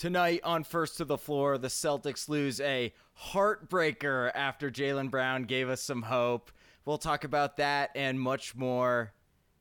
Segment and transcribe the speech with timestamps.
[0.00, 2.94] Tonight on First to the Floor, the Celtics lose a
[3.32, 6.50] heartbreaker after Jaylen Brown gave us some hope.
[6.86, 9.12] We'll talk about that and much more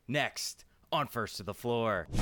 [0.08, 0.64] next
[0.94, 2.08] on First to the Floor.
[2.14, 2.22] Who's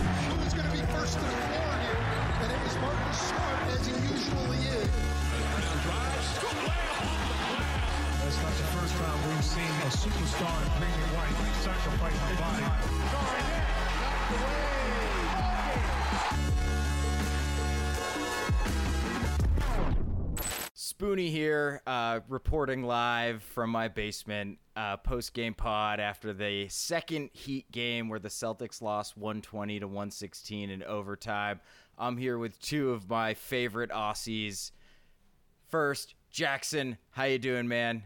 [0.55, 1.93] going to be first to the floor here?
[2.41, 4.89] And it was Marcus Smart, as he usually is.
[8.17, 12.65] That's not the first time we've seen a superstar in premium white sacrifice the body.
[20.97, 27.29] Spoonie here, uh, reporting live from my basement uh, post game pod after the second
[27.33, 31.59] Heat game where the Celtics lost 120 to 116 in overtime.
[31.99, 34.71] I'm here with two of my favorite Aussies.
[35.69, 38.03] First, Jackson, how you doing, man?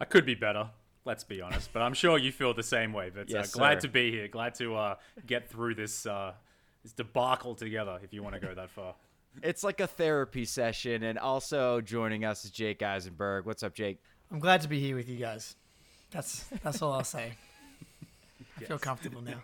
[0.00, 0.70] I could be better.
[1.04, 3.10] Let's be honest, but I'm sure you feel the same way.
[3.14, 3.86] But Yes, uh, glad sir.
[3.86, 4.26] to be here.
[4.26, 4.94] Glad to uh,
[5.26, 6.32] get through this uh,
[6.82, 8.00] this debacle together.
[8.02, 8.96] If you want to go that far.
[9.42, 13.46] It's like a therapy session, and also joining us is Jake Eisenberg.
[13.46, 14.00] What's up, Jake?
[14.30, 15.56] I'm glad to be here with you guys.
[16.10, 17.32] That's that's all I'll say.
[18.56, 19.42] I feel comfortable now.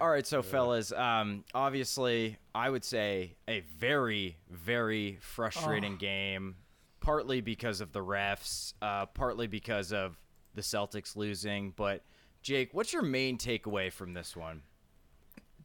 [0.00, 6.56] All right, so fellas, um, obviously, I would say a very, very frustrating game.
[7.00, 10.18] Partly because of the refs, uh, partly because of
[10.54, 11.72] the Celtics losing.
[11.74, 12.02] But
[12.42, 14.62] Jake, what's your main takeaway from this one?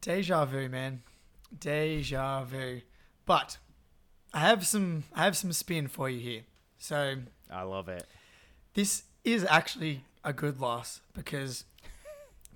[0.00, 1.02] Deja vu, man.
[1.58, 2.80] Deja vu.
[3.26, 3.58] But
[4.32, 6.42] I have some I have some spin for you here.
[6.78, 7.16] So
[7.50, 8.06] I love it.
[8.74, 11.64] this is actually a good loss because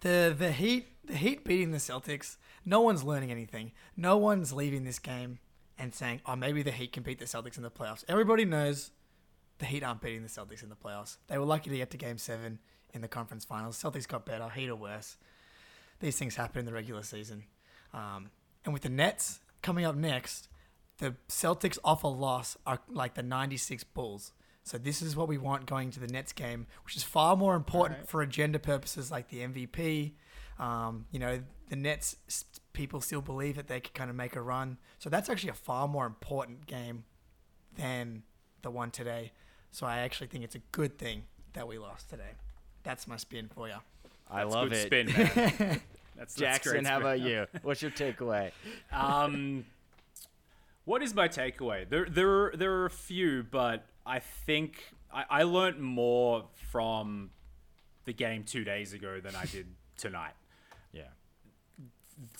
[0.00, 2.36] the the Heat the Heat beating the Celtics.
[2.64, 3.72] No one's learning anything.
[3.96, 5.38] No one's leaving this game
[5.78, 8.90] and saying, "Oh, maybe the Heat can beat the Celtics in the playoffs." Everybody knows
[9.58, 11.16] the Heat aren't beating the Celtics in the playoffs.
[11.28, 12.58] They were lucky to get to Game Seven
[12.92, 13.80] in the conference finals.
[13.82, 14.48] Celtics got better.
[14.50, 15.16] Heat are worse.
[16.00, 17.44] These things happen in the regular season.
[17.94, 18.30] Um,
[18.68, 20.46] and with the Nets coming up next,
[20.98, 24.32] the Celtics off a loss are like the 96 Bulls.
[24.62, 27.56] So this is what we want going to the Nets game, which is far more
[27.56, 30.12] important for agenda purposes like the MVP.
[30.58, 31.40] Um, you know,
[31.70, 32.16] the Nets
[32.74, 34.76] people still believe that they could kind of make a run.
[34.98, 37.04] So that's actually a far more important game
[37.74, 38.22] than
[38.60, 39.32] the one today.
[39.70, 41.22] So I actually think it's a good thing
[41.54, 42.32] that we lost today.
[42.82, 43.76] That's my spin for you.
[44.30, 44.86] I That's love good it.
[44.86, 45.06] spin,
[45.58, 45.80] man.
[46.18, 47.46] That's, that's Jackson, great how about you?
[47.62, 48.50] What's your takeaway?
[48.92, 49.64] Um,
[50.84, 51.88] what is my takeaway?
[51.88, 57.30] There, there, there are a few, but I think I, I learned more from
[58.06, 59.66] the game two days ago than I did
[59.98, 60.32] tonight.
[60.92, 61.02] Yeah.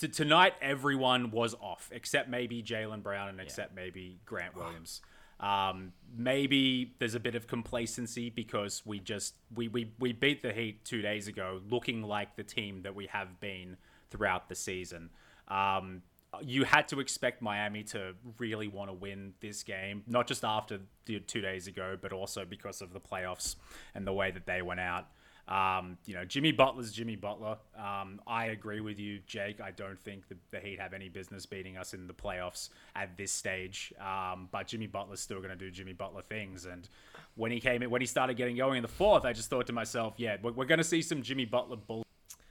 [0.01, 5.03] T- tonight, everyone was off except maybe Jaylen Brown and except maybe Grant Williams.
[5.41, 10.53] Um, maybe there's a bit of complacency because we just we, we we beat the
[10.53, 13.77] Heat two days ago, looking like the team that we have been
[14.11, 15.11] throughout the season.
[15.49, 16.03] Um,
[16.43, 20.81] you had to expect Miami to really want to win this game, not just after
[21.07, 23.57] the two days ago, but also because of the playoffs
[23.95, 25.07] and the way that they went out.
[25.49, 27.57] Um, you know, Jimmy Butler's Jimmy Butler.
[27.77, 29.61] Um, I agree with you, Jake.
[29.63, 33.17] I don't think the, the Heat have any business beating us in the playoffs at
[33.17, 33.93] this stage.
[33.99, 36.67] Um, but Jimmy Butler's still going to do Jimmy Butler things.
[36.67, 36.87] And
[37.35, 39.67] when he came in, when he started getting going in the fourth, I just thought
[39.69, 42.05] to myself, yeah, we're, we're going to see some Jimmy Butler bull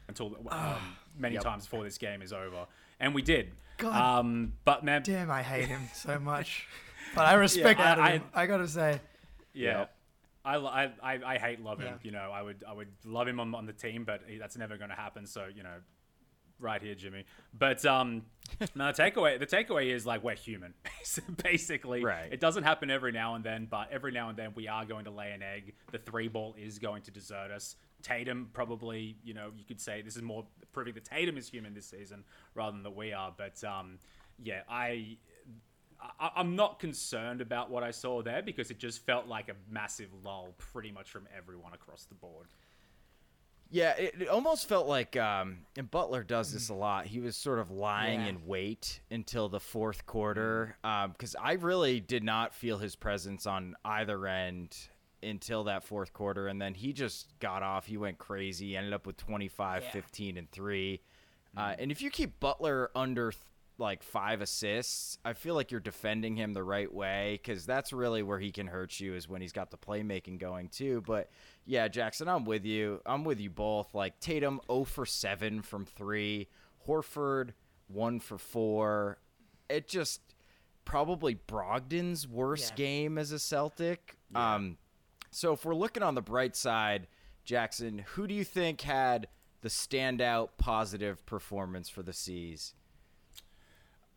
[0.07, 0.75] until um,
[1.19, 2.65] many times before this game is over.
[2.99, 3.51] And we did.
[3.77, 6.65] God Um, but man, Damn, I hate him so much.
[7.13, 7.99] But I respect Yeah, that.
[8.01, 8.29] I- of him.
[8.33, 8.99] I, gotta say,
[9.53, 9.79] Yeah.
[9.79, 9.93] Yep.
[10.55, 11.87] I, I, I, hate love him.
[11.87, 11.99] Yeah.
[12.03, 14.57] You know, I would I would love him on, on the team, but he, that's
[14.57, 15.25] never going to happen.
[15.25, 15.75] So you know,
[16.59, 17.25] right here, Jimmy.
[17.53, 18.23] But um,
[18.75, 20.73] no, the takeaway the takeaway is like we're human,
[21.43, 22.03] basically.
[22.03, 22.31] Right.
[22.31, 25.05] It doesn't happen every now and then, but every now and then we are going
[25.05, 25.73] to lay an egg.
[25.91, 27.75] The three ball is going to desert us.
[28.03, 31.73] Tatum probably, you know, you could say this is more proving that Tatum is human
[31.73, 33.33] this season rather than that we are.
[33.35, 33.97] But um,
[34.41, 35.17] yeah, I
[36.19, 39.55] I, I'm not concerned about what I saw there because it just felt like a
[39.71, 42.47] massive lull pretty much from everyone across the board.
[43.69, 47.05] Yeah, it, it almost felt like, um, and Butler does this a lot.
[47.05, 48.27] He was sort of lying Yeah.
[48.27, 53.75] in wait until the fourth quarter, because I really did not feel his presence on
[53.83, 54.77] either end
[55.21, 57.87] until that fourth quarter, and then he just got off.
[57.87, 58.77] He went crazy.
[58.77, 59.91] Ended up with 25, Yeah.
[59.91, 61.01] 15, and three.
[61.57, 63.33] Uh, and if you keep Butler under
[63.79, 68.23] like five assists, I feel like you're defending him the right way because that's really
[68.23, 71.03] where he can hurt you is when he's got the playmaking going too.
[71.05, 71.29] But
[71.65, 73.01] yeah, Jackson, I'm with you.
[73.05, 73.93] I'm with you both.
[73.93, 76.47] Like Tatum 0 for 7 from 3,
[76.87, 77.51] Horford
[77.87, 79.17] 1 for 4.
[79.69, 80.21] It just
[80.85, 82.75] probably Brogdon's worst Yeah.
[82.77, 84.17] game as a Celtic.
[84.33, 84.77] Um
[85.29, 87.07] so if we're looking on the bright side,
[87.43, 89.27] Jackson, who do you think had
[89.61, 92.73] the standout positive performance for the C's?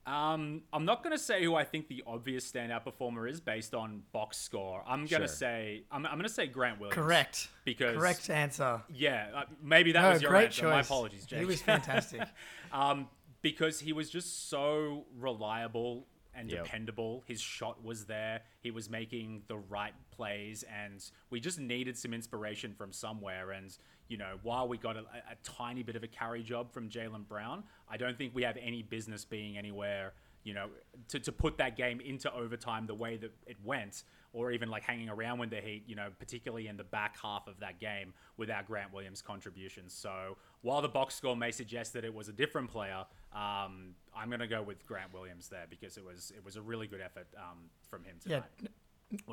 [0.07, 3.75] Um, I'm not going to say who I think the obvious standout performer is based
[3.75, 4.83] on box score.
[4.87, 5.37] I'm going to Sure.
[5.37, 6.95] say I'm, I'm going to say Grant Williams.
[6.95, 7.49] Correct.
[7.65, 8.83] Because Correct answer.
[8.93, 10.69] Yeah, uh, maybe that No, was your great answer.
[10.69, 11.41] My apologies, Jake.
[11.41, 12.23] He was fantastic.
[12.73, 13.09] um,
[13.43, 16.65] because he was just so reliable and Yep.
[16.65, 17.23] dependable.
[17.27, 18.43] His shot was there.
[18.61, 23.51] He was making the right plays, and we just needed some inspiration from somewhere.
[23.51, 23.77] And
[24.11, 27.27] you know, while we got a, a tiny bit of a carry job from Jaylen
[27.27, 30.13] Brown, I don't think we have any business being anywhere.
[30.43, 30.69] You know,
[31.09, 34.83] to, to put that game into overtime the way that it went, or even like
[34.83, 38.15] hanging around with the Heat, you know, particularly in the back half of that game
[38.39, 39.93] without Grant Williams' contributions.
[39.93, 43.05] So while the box score may suggest that it was a different player,
[43.35, 46.63] um, I'm going to go with Grant Williams there because it was it was a
[46.63, 47.59] really good effort um,
[47.91, 48.37] from him Yeah.
[48.37, 48.51] tonight.
[48.63, 48.69] You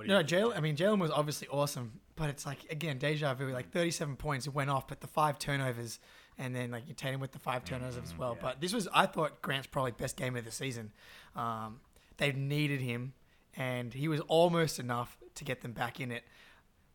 [0.07, 0.57] No, Jaylen.
[0.57, 3.47] I mean, Jaylen was obviously awesome, but it's like again deja vu.
[3.51, 6.00] Like 37 points, it went off, but the five turnovers,
[6.38, 8.19] and then like you Tatum with the five turnovers as Mm-hmm.
[8.21, 8.38] well.
[8.41, 10.91] But this was, I thought, Grant's probably best game of the season.
[11.35, 11.79] Um,
[12.18, 13.13] they needed him,
[13.56, 16.24] and he was almost enough to get them back in it.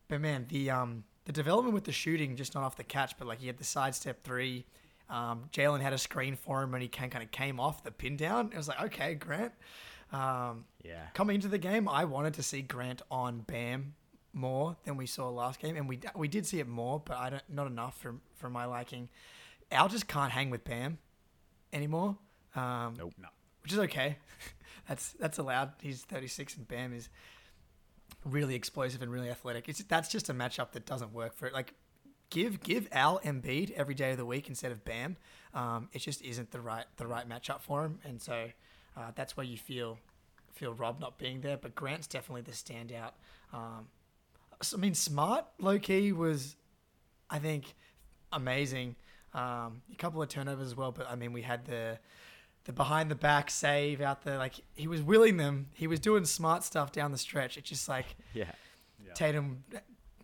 [0.09, 3.27] But man, the um the development with the shooting, just not off the catch, but
[3.27, 4.65] like he had the sidestep three.
[5.09, 8.17] Um, Jaylen had a screen for him when he kind of came off the pin
[8.17, 8.49] down.
[8.51, 9.53] It was like, okay, Grant.
[10.13, 11.07] Um, Yeah.
[11.13, 13.95] coming into the game, I wanted to see Grant on Bam
[14.31, 17.29] more than we saw last game, and we we did see it more, but I
[17.31, 19.09] don't not enough for for my liking.
[19.71, 20.99] Al just can't hang with Bam
[21.71, 22.17] anymore.
[22.55, 23.13] Um, Nope.
[23.17, 23.29] No.
[23.63, 24.17] which is okay.
[24.87, 25.73] that's that's allowed.
[25.81, 27.09] He's 36, and Bam is
[28.25, 29.67] really explosive and really athletic.
[29.67, 31.53] It's that's just a matchup that doesn't work for it.
[31.53, 31.73] Like
[32.29, 35.17] give give Al Embiid every day of the week instead of Bam.
[35.53, 38.49] Um, it just isn't the right the right matchup for him, and so
[38.97, 39.97] uh, that's where you feel
[40.53, 41.57] feel Rob not being there.
[41.57, 43.11] But Grant's definitely the standout.
[43.51, 43.87] Um,
[44.73, 46.55] I mean, Smart low key was,
[47.29, 47.73] I think,
[48.31, 48.95] amazing.
[49.33, 51.97] Um, a couple of turnovers as well, but I mean, we had the
[52.65, 54.37] the behind the back save out there.
[54.37, 55.67] Like he was willing them.
[55.73, 57.57] He was doing smart stuff down the stretch.
[57.57, 58.15] It's just like
[59.05, 59.13] Yeah.
[59.13, 59.63] Tatum,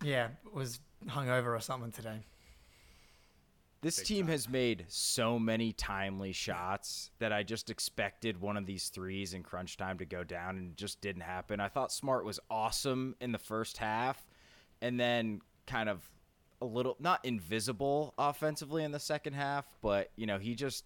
[0.04, 2.19] yeah, was hungover or something today.
[3.81, 8.89] This team has made so many timely shots that I just expected one of these
[8.89, 11.61] threes in crunch time to go down and it just didn't happen.
[11.61, 14.21] I thought Smart was awesome in the first half
[14.81, 16.09] and then kind of
[16.61, 20.83] a little not invisible offensively in the second half, but you know, he just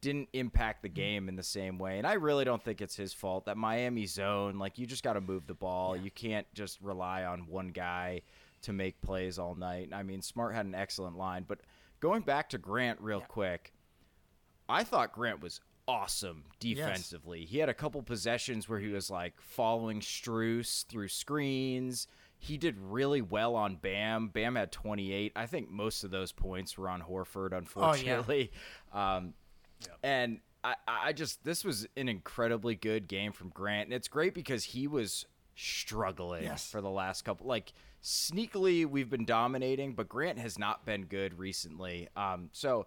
[0.00, 1.98] didn't impact the game in the same way.
[1.98, 5.14] And I really don't think it's his fault that Miami zone, like you just got
[5.14, 5.96] to move the ball.
[5.96, 8.22] You can't just rely on one guy
[8.62, 9.88] to make plays all night.
[9.92, 11.58] I mean, Smart had an excellent line, but
[12.06, 13.72] going back to Grant real quick,
[14.68, 17.44] I thought Grant was awesome defensively.
[17.44, 22.06] He had a couple possessions where he was like following Strus through screens.
[22.38, 24.28] He did really well on Bam.
[24.28, 25.32] Bam had 28.
[25.34, 28.52] I think most of those points were on Horford, unfortunately.
[28.92, 29.34] Um,
[30.02, 34.32] and I, I just this was an incredibly good game from Grant, and it's great
[34.32, 36.70] because he was struggling Yes.
[36.70, 37.46] for the last couple.
[37.46, 37.72] Like
[38.06, 42.08] sneakily, we've been dominating, but Grant has not been good recently.
[42.16, 42.86] Um, so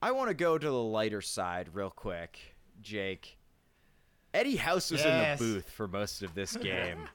[0.00, 2.38] I want to go to the lighter side real quick,
[2.80, 3.36] Jake.
[4.32, 5.40] Eddie House was Yes.
[5.40, 7.08] in the booth for most of this game.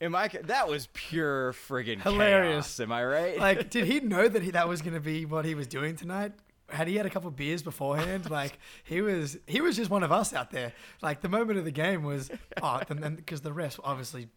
[0.00, 0.28] Am I?
[0.28, 2.66] That was pure friggin' Hilarious.
[2.76, 2.80] chaos.
[2.80, 3.38] Am I right?
[3.38, 5.94] Like, did he know that he, that was going to be what he was doing
[5.96, 6.32] tonight?
[6.68, 8.28] Had he had a couple beers beforehand?
[8.30, 10.72] Like he was, he was just one of us out there.
[11.02, 12.30] Like the moment of the game was,
[12.60, 14.28] oh, and then because the refs obviously,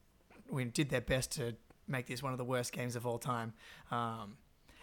[0.49, 1.55] we did their best to
[1.87, 3.53] make this one of the worst games of all time.
[3.91, 4.37] Um,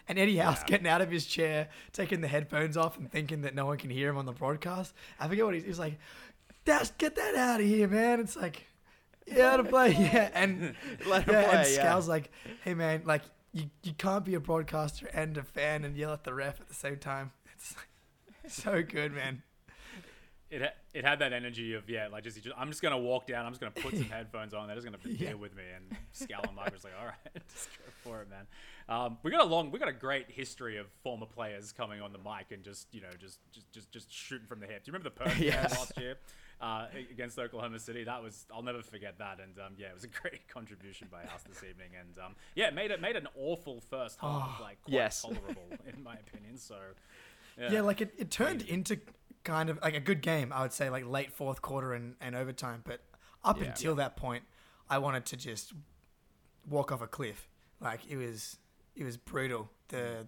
[0.07, 3.55] and Eddie House getting out of his chair, taking the headphones off, and thinking that
[3.55, 4.93] no one can hear him on the broadcast.
[5.19, 5.97] I forget what he, he was like.
[6.63, 8.19] Dash, get that out of here, man!
[8.19, 8.65] It's like,
[9.27, 11.95] yeah, to play, yeah, and Let yeah, play, and yeah.
[11.95, 12.31] Like,
[12.63, 13.21] hey man, like
[13.53, 16.67] you, you can't be a broadcaster and a fan and yell at the ref at
[16.67, 17.31] the same time.
[18.43, 19.41] It's so good, man.
[20.55, 23.45] It it had that energy of yeah, like just, just I'm just gonna walk down.
[23.45, 24.67] I'm just gonna put some headphones on.
[24.67, 25.27] They're just gonna Yeah.
[25.27, 25.63] here with me.
[25.75, 28.45] And Scal and Mike was like, all right, just go for it, man.
[28.87, 32.13] Um, we got a long, we got a great history of former players coming on
[32.13, 34.83] the mic and just you know just just just, just shooting from the hip.
[34.85, 36.15] Do you remember the Perth game last year
[36.61, 38.03] uh, against Oklahoma City?
[38.05, 39.39] That was I'll never forget that.
[39.41, 41.89] And um, yeah, it was a great contribution by us this evening.
[41.99, 45.21] And um, yeah, it made it made an awful first half, like quite Yes.
[45.23, 46.57] tolerable in my opinion.
[46.57, 46.75] So
[47.59, 48.99] Yeah, like it, it turned into
[49.45, 52.35] kind of like a good game, I would say, like late fourth quarter and, and
[52.35, 52.81] overtime.
[52.83, 52.99] But
[53.43, 53.67] up Yeah.
[53.67, 54.43] until that point,
[54.89, 55.71] I wanted to just
[56.69, 57.47] walk off a cliff.
[57.79, 58.57] Like it was
[58.95, 59.69] it was brutal.
[59.89, 60.27] The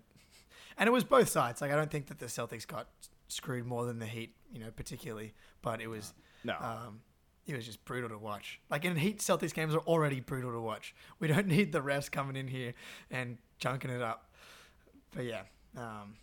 [0.78, 1.60] and it was both sides.
[1.62, 2.88] Like I don't think that the Celtics got
[3.28, 5.34] screwed more than the Heat, you know, particularly.
[5.62, 6.56] But it was No.
[6.60, 7.02] um,
[7.46, 8.60] it was just brutal to watch.
[8.70, 10.94] Like in Heat, Celtics games are already brutal to watch.
[11.20, 12.74] We don't need the refs coming in here
[13.10, 14.30] and chunking it up.
[15.16, 15.42] But yeah,
[15.76, 16.16] um,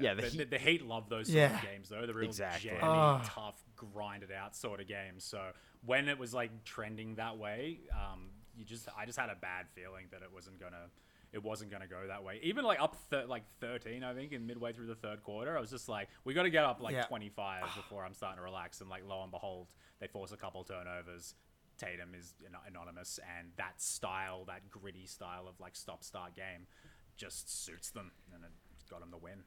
[0.00, 1.56] Yeah, the the, Heat- the, the Heat love those sort Yeah.
[1.56, 2.06] of games though.
[2.06, 2.70] The real Exactly.
[2.70, 3.22] jammy, Oh.
[3.24, 5.24] tough, grinded out sort of games.
[5.24, 5.40] So
[5.84, 9.66] when it was like trending that way, um, you just I just had a bad
[9.74, 10.90] feeling that it wasn't gonna
[11.32, 12.40] it wasn't gonna go that way.
[12.42, 15.60] Even like up thir- like 13, I think, in midway through the third quarter, I
[15.60, 17.04] was just like, we got to get up like Yeah.
[17.04, 18.80] 25 before I'm starting to relax.
[18.80, 19.68] And like lo and behold,
[20.00, 21.34] they force a couple turnovers.
[21.76, 26.66] Tatum is an- anonymous, and that style, that gritty style of like stop start game,
[27.16, 28.50] just suits them, and it
[28.90, 29.44] got them the win.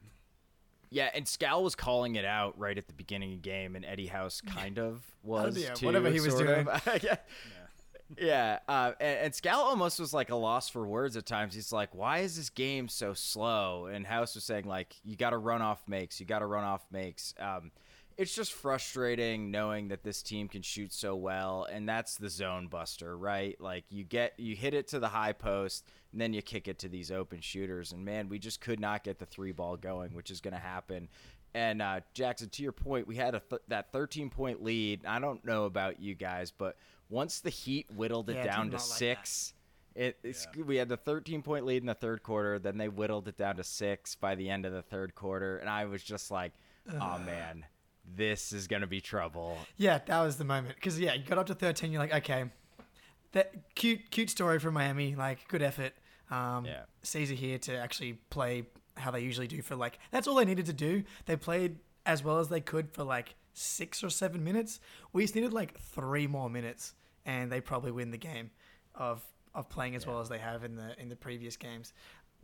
[0.92, 3.84] Yeah, and Scal was calling it out right at the beginning of the game, and
[3.84, 5.86] Eddie House kind of was yeah, too.
[5.86, 6.68] whatever he was doing.
[7.02, 7.16] yeah.
[8.18, 11.54] Yeah, uh, and, and Scal almost was like a loss for words at times.
[11.54, 15.30] He's like, "Why is this game so slow?" And House was saying like, "You got
[15.30, 16.20] to run off makes.
[16.20, 17.70] You got to run off makes." Um,
[18.18, 22.66] it's just frustrating knowing that this team can shoot so well, and that's the zone
[22.68, 23.60] buster, right?
[23.60, 26.78] Like you get you hit it to the high post, and then you kick it
[26.80, 30.14] to these open shooters, and man, we just could not get the three ball going,
[30.14, 31.08] which is going to happen.
[31.54, 35.04] And uh, Jackson, to your point, we had a th- that 13 point lead.
[35.06, 36.76] I don't know about you guys, but
[37.10, 38.94] once the Heat whittled it Yeah, down to not like that.
[38.94, 39.54] six,
[39.94, 42.58] it, it's, we had the 13 point lead in the third quarter.
[42.58, 45.68] Then they whittled it down to six by the end of the third quarter, and
[45.68, 46.52] I was just like,
[46.88, 47.66] "Oh man,
[48.04, 50.74] this is gonna be trouble." Yeah, that was the moment.
[50.76, 51.92] Because yeah, you got up to thirteen.
[51.92, 52.50] You're like, okay,
[53.32, 55.14] that cute, cute story from Miami.
[55.14, 55.92] Like, good effort.
[56.30, 56.82] Um, Yeah.
[57.02, 58.66] Caesar here to actually play
[58.96, 59.98] how they usually do for like.
[60.10, 61.04] That's all they needed to do.
[61.26, 64.80] They played as well as they could for like six or seven minutes.
[65.12, 66.94] We just needed like three more minutes,
[67.24, 68.50] and they probably win the game
[68.94, 69.22] of
[69.54, 71.92] of playing as well as they have in the in the previous games.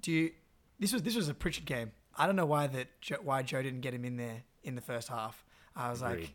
[0.00, 0.30] Do you?
[0.78, 1.92] This was this was a Pritchard game.
[2.16, 2.88] I don't know why that
[3.22, 5.44] why Joe didn't get him in there in the first half.
[5.78, 6.20] I was Agreed.
[6.20, 6.34] like,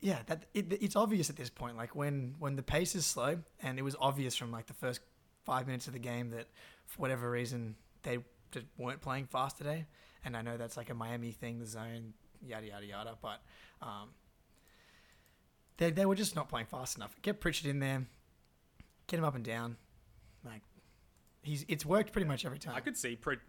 [0.00, 1.76] yeah, that it, it's obvious at this point.
[1.76, 5.00] Like when when the pace is slow, and it was obvious from like the first
[5.44, 6.46] five minutes of the game that
[6.86, 8.18] for whatever reason they
[8.50, 9.86] just weren't playing fast today.
[10.24, 13.16] And I know that's like a Miami thing, the zone, yada yada yada.
[13.20, 13.42] But
[13.82, 14.08] um,
[15.76, 17.14] they they were just not playing fast enough.
[17.22, 18.06] Get Pritchard in there,
[19.06, 19.76] get him up and down.
[20.44, 20.62] Like
[21.42, 22.74] he's it's worked pretty much every time.
[22.74, 23.40] I could see Prit-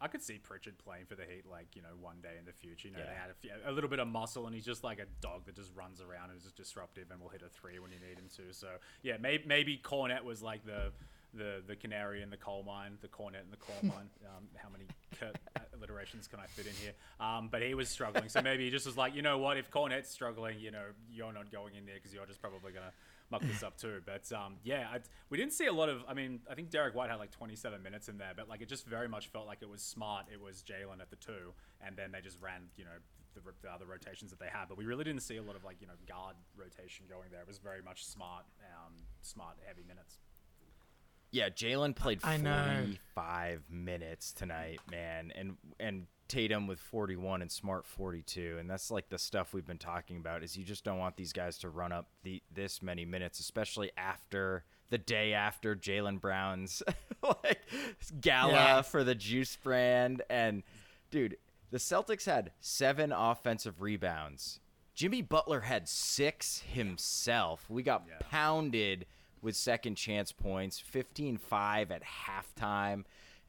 [0.00, 2.52] I could see Pritchard playing for the Heat, like you know, one day in the
[2.52, 2.88] future.
[2.88, 4.98] You know, they had a, few, a little bit of muscle, and he's just like
[4.98, 7.78] a dog that just runs around and is just disruptive, and will hit a three
[7.78, 8.52] when you need him to.
[8.52, 8.68] So
[9.02, 10.92] yeah, maybe maybe Kornet was like the
[11.32, 14.10] the the canary in the coal mine, the cornet in the coal mine.
[14.24, 14.84] Um, how many
[15.18, 15.36] Kurt
[15.74, 16.92] alliterations can I fit in here?
[17.20, 19.70] Um, but he was struggling, so maybe he just was like, you know what, if
[19.70, 22.92] Kornet's struggling, you know, you're not going in there because you're just probably gonna
[23.30, 24.00] muck this up too.
[24.04, 24.98] But um, yeah, I,
[25.30, 26.02] we didn't see a lot of.
[26.08, 28.68] I mean, I think Derrick White had like 27 minutes in there, but like it
[28.68, 30.26] just very much felt like it was smart.
[30.32, 32.98] It was Jaylen at the two, and then they just ran, you know.
[33.34, 35.62] The, the other rotations that they had, but we really didn't see a lot of
[35.62, 37.42] like you know guard rotation going there.
[37.42, 40.20] It was very much smart, um, smart heavy minutes.
[41.32, 47.86] Yeah, Jaylen played I 45 minutes tonight, man, and and Tatum with 41 and Smart
[47.86, 50.42] 42, and that's like the stuff we've been talking about.
[50.42, 53.90] Is you just don't want these guys to run up the this many minutes, especially
[53.96, 56.82] after the day after Jaylen Brown's
[57.22, 57.60] like
[58.20, 58.82] gala Yeah.
[58.82, 60.62] for the Juice brand, and
[61.10, 61.36] dude,
[61.70, 64.60] the Celtics had seven offensive rebounds.
[64.94, 67.68] Jimmy Butler had six himself.
[67.68, 68.16] We got Yeah.
[68.30, 69.06] pounded
[69.42, 73.04] with second chance points, 15-5 at halftime.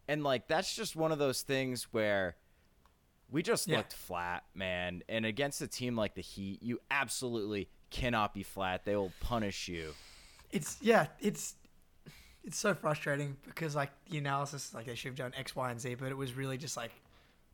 [0.07, 2.35] And like that's just one of those things where
[3.31, 3.77] we just Yeah.
[3.77, 5.03] looked flat, man.
[5.09, 8.85] And against a team like the Heat, you absolutely cannot be flat.
[8.85, 9.93] They will punish you.
[10.51, 11.55] It's yeah, it's
[12.43, 15.79] it's so frustrating because like the analysis, like they should have done X, Y, and
[15.79, 16.91] Z, but it was really just like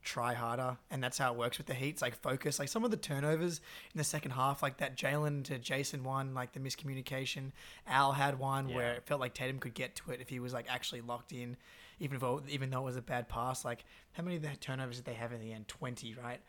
[0.03, 1.89] try harder, and that's how it works with the Heat.
[1.89, 2.59] It's like focus.
[2.59, 3.59] Like some of the turnovers
[3.93, 7.51] in the second half, like that Jaylen to Jayson one, like the miscommunication.
[7.87, 10.53] Al had one where it felt like Tatum could get to it if he was
[10.53, 11.57] like actually locked in,
[11.99, 13.63] even if it, even though it was a bad pass.
[13.65, 15.67] Like how many of the turnovers did they have in the end?
[15.67, 16.39] Twenty, right?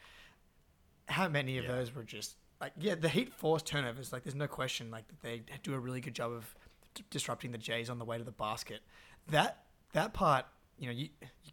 [1.07, 1.73] how many of Yeah.
[1.73, 5.21] those were just like yeah the heat forced turnovers like there's no question like that
[5.21, 6.55] they do a really good job of
[6.95, 8.81] d- disrupting the jays on the way to the basket
[9.29, 10.47] that that part
[10.79, 11.11] you know you,
[11.45, 11.53] you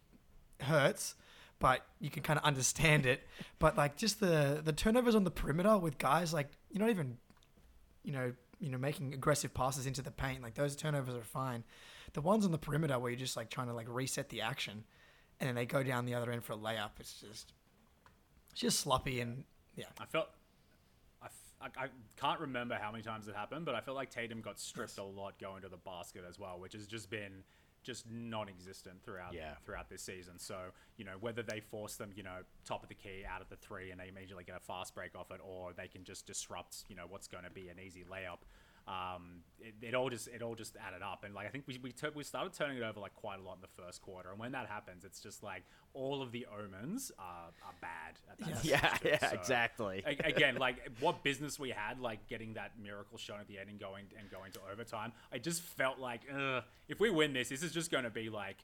[0.66, 1.16] hurts
[1.62, 3.22] but you can kind of understand it.
[3.58, 7.16] But like just the the turnovers on the perimeter with guys like you're not even
[8.02, 11.64] you know you know making aggressive passes into the paint like those turnovers are fine.
[12.12, 14.84] The ones on the perimeter where you're just like trying to like reset the action
[15.40, 17.52] and then they go down the other end for a layup it's just
[18.50, 19.44] it's just sloppy and
[19.76, 19.86] yeah.
[19.98, 20.28] I felt.
[21.22, 21.32] I, f-
[21.78, 21.88] I- I
[22.20, 25.02] can't remember how many times it happened, but I felt like Tatum got stripped a
[25.04, 27.44] lot going to the basket as well, which has just been
[27.82, 29.54] just non-existent throughout Yeah.
[29.64, 30.38] throughout this season.
[30.38, 33.48] So you know whether they force them, you know, top of the key out of
[33.48, 36.26] the three, and they immediately get a fast break off it, or they can just
[36.26, 38.38] disrupt, you know, what's going to be an easy layup.
[38.88, 41.78] Um, it, it all just it all just added up, and like I think we
[41.82, 44.30] we, tur- we started turning it over like quite a lot in the first quarter,
[44.30, 45.62] and when that happens, it's just like
[45.94, 48.18] all of the omens are, are bad.
[48.64, 49.08] Yeah, too.
[49.10, 50.02] yeah, So, exactly.
[50.04, 53.68] a- again, like what business we had, like getting that miracle shot at the end
[53.70, 55.12] and going and going to overtime.
[55.32, 56.22] I just felt like,
[56.88, 58.56] if we win this, this is just going to be like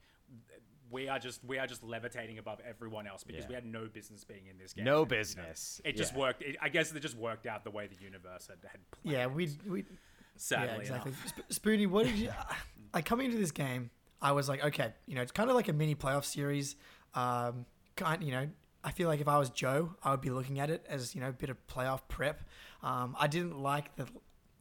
[0.90, 3.48] we are just we are just levitating above everyone else because Yeah.
[3.48, 4.84] we had no business being in this game.
[4.84, 5.80] No And, you know, business.
[5.84, 6.18] it just Yeah.
[6.18, 6.42] worked.
[6.42, 9.16] It, I guess it just worked out the way the universe had, had planned.
[9.16, 9.84] Yeah, we we
[10.36, 11.12] sadly yeah exactly.
[11.26, 12.30] Sp- Spoony, what did you
[12.94, 13.90] like coming into this game?
[14.20, 16.74] I was like, okay, you know, it's kind of like a mini playoff series.
[17.14, 17.66] Um,
[17.96, 18.48] kind, you know,
[18.82, 21.20] I feel like if I was Joe, I would be looking at it as you
[21.20, 22.42] know a bit of playoff prep.
[22.82, 24.06] Um, I didn't like the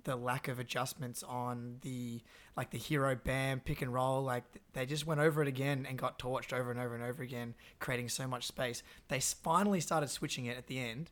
[0.07, 2.21] the lack of adjustments on the
[2.55, 4.23] like the Herro bam pick and roll.
[4.23, 7.21] Like they just went over it again and got torched over and over and over
[7.21, 8.83] again, creating so much space.
[9.09, 11.11] They finally started switching it at the end,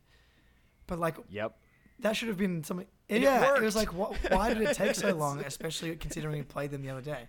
[0.86, 1.54] but like Yep.
[2.00, 2.86] that should have been something.
[3.06, 5.40] it yeah, it, was like, what, why did it take so long?
[5.40, 7.28] Especially considering we played them the other day.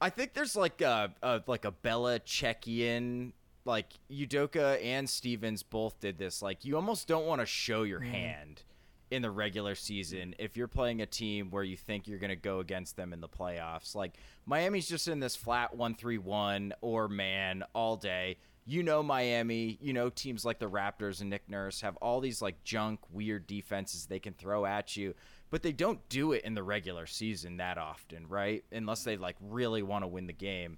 [0.00, 3.32] I think there's like a, a like a Belichickian
[3.64, 6.42] like Udoka and Stevens both did this.
[6.42, 8.12] Like you almost don't want to show your mm-hmm.
[8.12, 8.62] hand
[9.10, 12.36] in the regular season if you're playing a team where you think you're going to
[12.36, 13.94] go against them in the playoffs.
[13.94, 14.14] Like
[14.46, 18.38] Miami's just in this flat 1-3-1 or man all day.
[18.64, 22.42] You know Miami, you know teams like the Raptors and Nick Nurse have all these
[22.42, 25.14] like junk weird defenses they can throw at you,
[25.48, 28.64] but they don't do it in the regular season that often, right?
[28.70, 30.76] Unless they like really want to win the game.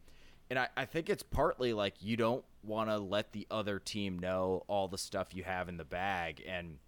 [0.50, 4.18] And I, I think it's partly like you don't want to let the other team
[4.18, 6.42] know all the stuff you have in the bag.
[6.46, 6.78] And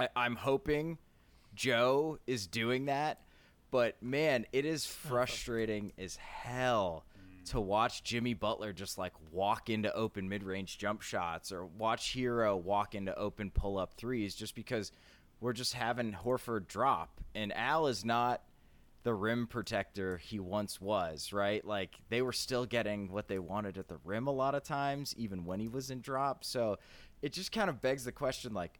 [0.00, 0.98] I, I'm hoping
[1.54, 3.20] Joe is doing that.
[3.70, 7.04] But man, it is frustrating as hell
[7.46, 12.14] to watch Jimmy Butler just like walk into open mid range jump shots or watch
[12.14, 14.92] Herro walk into open pull up threes just because
[15.40, 17.20] we're just having Horford drop.
[17.34, 18.42] And Al is not
[19.04, 21.64] the rim protector he once was, right?
[21.64, 25.14] Like they were still getting what they wanted at the rim a lot of times,
[25.16, 26.44] even when he was in drop.
[26.44, 26.78] So
[27.22, 28.78] it just kind of begs the question like,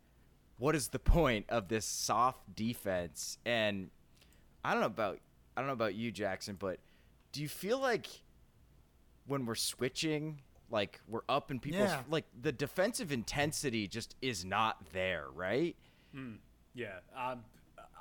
[0.58, 3.38] what is the point of this soft defense?
[3.46, 3.90] And
[4.64, 5.18] I don't know about
[5.56, 6.78] I don't know about you, Jackson, but
[7.32, 8.06] do you feel like
[9.26, 12.02] when we're switching, like we're up in people's Yeah.
[12.08, 15.76] like the defensive intensity just is not there, right?
[16.74, 16.98] Yeah.
[17.16, 17.44] Um,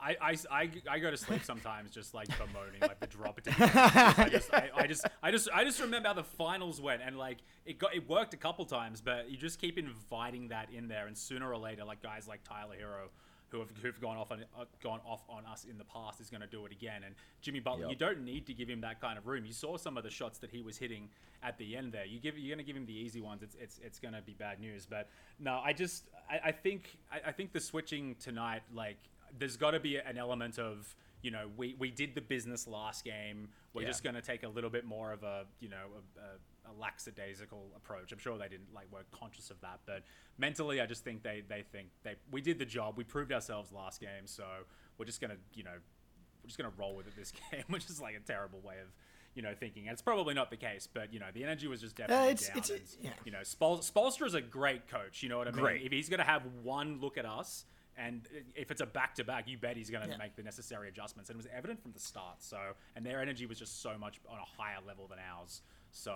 [0.01, 3.71] I, I, I, I go to sleep sometimes just like bemoaning like the drop defense.
[3.75, 7.17] I just I, I just I just I just remember how the finals went and
[7.17, 10.87] like it got it worked a couple times, but you just keep inviting that in
[10.87, 13.09] there, and sooner or later, like guys like Tyler Herro.
[13.51, 16.29] Who have, who've gone off on uh, gone off on us in the past is
[16.29, 17.83] going to do it again, and Jimmy Butler.
[17.83, 17.89] Yep.
[17.91, 19.45] You don't need to give him that kind of room.
[19.45, 21.07] You saw some of the shots that he was hitting
[21.41, 22.03] at the end there.
[22.03, 23.43] You give you're going to give him the easy ones.
[23.43, 24.85] It's it's, it's going to be bad news.
[24.85, 25.07] But
[25.39, 28.97] no, I just I, I think I, I think the switching tonight like
[29.37, 33.03] there's got to be an element of you know we, we did the business last
[33.03, 33.87] game we're Yeah.
[33.89, 35.85] just going to take a little bit more of a you know
[36.17, 40.03] a, a, a lackadaisical approach i'm sure they didn't like were conscious of that but
[40.37, 43.71] mentally i just think they they think they we did the job we proved ourselves
[43.71, 44.43] last game so
[44.97, 45.71] we're just going to you know
[46.43, 48.75] we're just going to roll with it this game which is like a terrible way
[48.81, 48.87] of
[49.33, 51.81] you know thinking and it's probably not the case but you know the energy was
[51.81, 53.09] just definitely it's- down it's- and, it's- yeah.
[53.25, 55.81] you know Spol- Spolster's a great coach you know what i mean Great.
[55.83, 57.65] if he's going to have one look at us
[57.97, 60.17] and if it's a back to back, you bet he's going to Yeah.
[60.17, 61.29] make the necessary adjustments.
[61.29, 62.41] And it was evident from the start.
[62.43, 62.57] So,
[62.95, 65.61] and their energy was just so much on a higher level than ours.
[65.91, 66.15] So,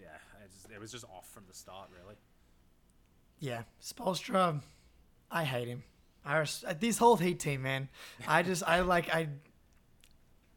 [0.00, 0.06] yeah,
[0.44, 2.14] it's, it was just off from the start, really.
[3.40, 4.60] Yeah, Spoelstra,
[5.30, 5.82] I hate him.
[6.24, 7.88] I res- uh, this whole Heat team, man.
[8.28, 9.28] I just I like I.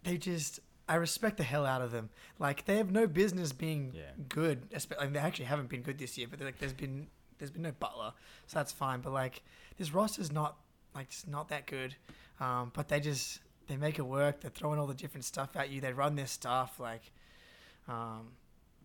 [0.03, 2.09] They just I respect the hell out of them.
[2.37, 4.11] Like they have no business being Yeah.
[4.29, 4.69] good.
[4.69, 7.51] espe- I mean, they actually haven't been good this year, but like there's been there's
[7.51, 8.13] been no Butler,
[8.47, 9.01] so that's fine.
[9.01, 9.43] But like
[9.77, 10.57] this roster's not
[10.93, 11.95] like it's not that good.
[12.39, 14.41] Um, but they just they make it work.
[14.41, 15.81] They're throwing all the different stuff at you.
[15.81, 17.11] They run their stuff like.
[17.87, 18.29] Um,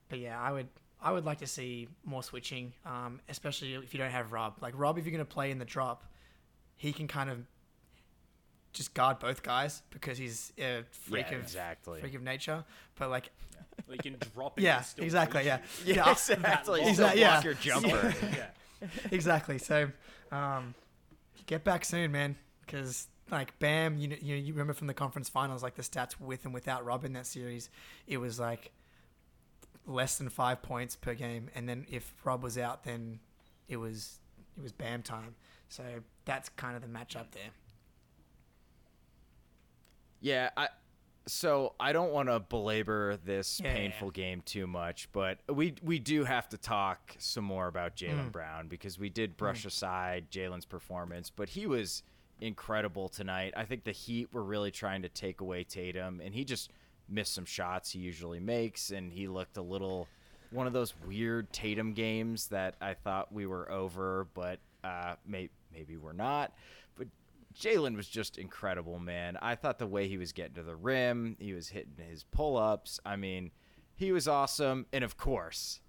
[0.09, 0.69] but yeah, I would
[1.01, 4.57] I would like to see more switching, um, especially if you don't have Rob.
[4.61, 6.05] Like Rob, if you're going to play in the drop,
[6.77, 7.39] he can kind of
[8.73, 12.01] just guard both guys because he's a freak Yeah, of exactly.
[12.01, 12.65] freak of nature.
[12.97, 14.62] But like, Well, you can drop it.
[14.62, 15.95] yeah, still exactly, beat yeah, you.
[15.95, 16.81] Yeah, exactly.
[16.83, 16.95] long.
[16.95, 17.43] Still yeah.
[17.43, 18.14] your jumper.
[18.23, 18.47] yeah.
[19.11, 19.59] exactly.
[19.59, 19.90] So,
[20.33, 20.75] um,
[21.47, 24.95] get back soon, man, because like Bam, you know, you know, you remember from the
[24.95, 27.71] conference finals, like the stats with and without Rob in that series,
[28.07, 28.73] it was like
[29.87, 33.21] less than five points per game, and then if Rob was out, then
[33.69, 34.19] it was
[34.57, 35.35] it was Bam time.
[35.69, 35.85] So
[36.25, 37.51] that's kind of the matchup there.
[40.21, 40.69] Yeah, I
[41.31, 44.12] so I don't want to belabor this Yeah, painful yeah.
[44.25, 48.33] game too much, but we we do have to talk some more about Jaylen Mm.
[48.33, 52.03] Brown because we did brush aside Jaylen's performance, but he was
[52.40, 53.53] incredible tonight.
[53.57, 56.71] I think the Heat were really trying to take away Tatum, and he just
[57.09, 60.09] missed some shots he usually makes, and he looked a little
[60.51, 65.49] one of those weird Tatum games that I thought we were over, but uh, may,
[65.73, 66.53] maybe we're not.
[66.97, 67.07] But
[67.59, 69.37] Jaylen was just incredible, man.
[69.43, 72.57] I thought the way he was getting to the rim, he was hitting his pull
[72.57, 73.01] ups.
[73.05, 73.51] I mean,
[73.97, 74.87] he was awesome.
[74.93, 75.81] And of course,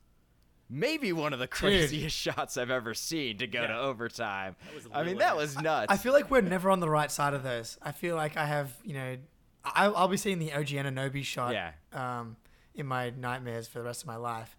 [0.69, 4.55] maybe one of the craziest shots I've ever seen to go to overtime.
[4.93, 5.87] I mean, that was nuts.
[5.91, 7.77] I feel like we're never on the right side of those.
[7.81, 9.17] I feel like I have, you know,
[9.63, 11.71] I, I'll be seeing the OG Anunoby shot Yeah.
[11.93, 12.37] um,
[12.73, 14.57] in my nightmares for the rest of my life.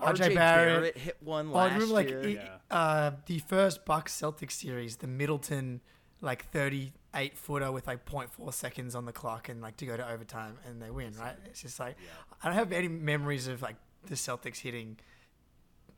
[0.00, 0.98] RJ RJ Barrett, Barrett.
[0.98, 2.20] hit one Oh, I last remember like year.
[2.20, 2.34] it-
[2.70, 2.76] Yeah.
[2.76, 5.80] uh, the first Bucks Celtics series, the Middleton
[6.20, 10.08] like 38 footer with like 0.4 seconds on the clock and like to go to
[10.10, 11.36] overtime and they win, right?
[11.46, 11.96] It's just like
[12.42, 13.76] I don't have any memories of like
[14.06, 14.98] the Celtics hitting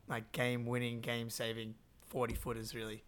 [0.08, 1.74] like game winning, game saving
[2.08, 3.04] 40 footers really.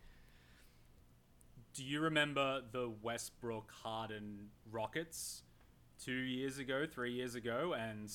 [1.74, 5.42] Do you remember the Westbrook Harden Rockets
[6.04, 8.10] two years ago, three years ago, and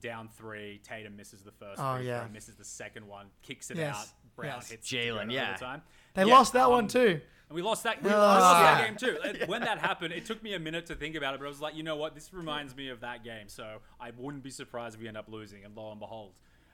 [0.00, 2.20] down three, Tatum misses the first Oh, free yeah.
[2.20, 4.70] throw, misses the second one, kicks it Yes, out, Brown yes.
[4.70, 5.48] hits it to go Jaylen, to yeah.
[5.50, 5.82] overtime.
[6.14, 7.20] They Yeah, lost that one um, too.
[7.48, 8.02] And we lost that.
[8.02, 8.16] We Ah.
[8.38, 9.18] lost that game too.
[9.24, 11.48] Like, When that happened, it took me a minute to think about it, but I
[11.48, 12.14] was like, you know what?
[12.14, 15.28] This reminds me of that game, so I wouldn't be surprised if we end up
[15.28, 15.64] losing.
[15.64, 16.32] And lo and behold,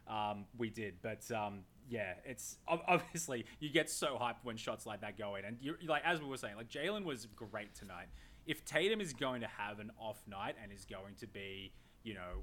[0.08, 0.94] um, we did.
[1.02, 5.44] But um, yeah, it's obviously you get so hyped when shots like that go in,
[5.44, 8.06] and you like as we were saying, like Jaylen was great tonight.
[8.46, 12.14] If Tatum is going to have an off night and is going to be, you
[12.14, 12.42] know,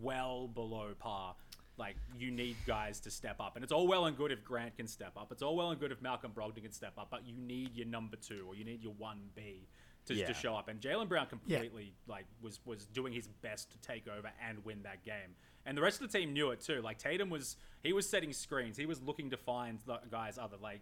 [0.00, 1.36] well below par,
[1.78, 3.54] like you need guys to step up.
[3.56, 5.30] And it's all well and good if Grant can step up.
[5.32, 7.86] It's all well and good if Malcolm Brogdon can step up, but you need your
[7.86, 9.68] number two or you need your one B
[10.06, 10.26] to, Yeah.
[10.26, 10.68] to show up.
[10.68, 14.82] And Jaylen Brown completely like was was doing his best to take over and win
[14.82, 15.36] that game.
[15.66, 16.80] And the rest of the team knew it too.
[16.82, 18.76] Like Tatum was he was setting screens.
[18.76, 19.78] He was looking to find
[20.10, 20.80] guys other like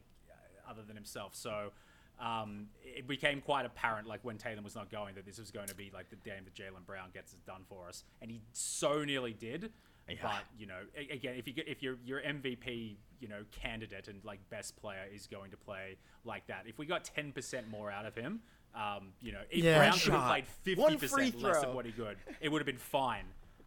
[0.69, 1.35] other than himself.
[1.35, 1.73] So
[2.19, 5.67] um, it became quite apparent, like when Tatum was not going, that this was going
[5.67, 8.41] to be like the game that Jaylen Brown gets it done for us, and he
[8.53, 9.71] so nearly did.
[10.23, 14.09] But you know, a- again, if you get if your your MVP, you know, candidate
[14.09, 17.69] and like best player is going to play like that, if we got ten percent
[17.69, 18.41] more out of him,
[18.75, 19.79] um, you know, if Yeah.
[19.79, 20.75] Brown One could have played fifty
[21.09, 21.71] free percent less throw.
[21.71, 23.25] of what he could, it would have been fine.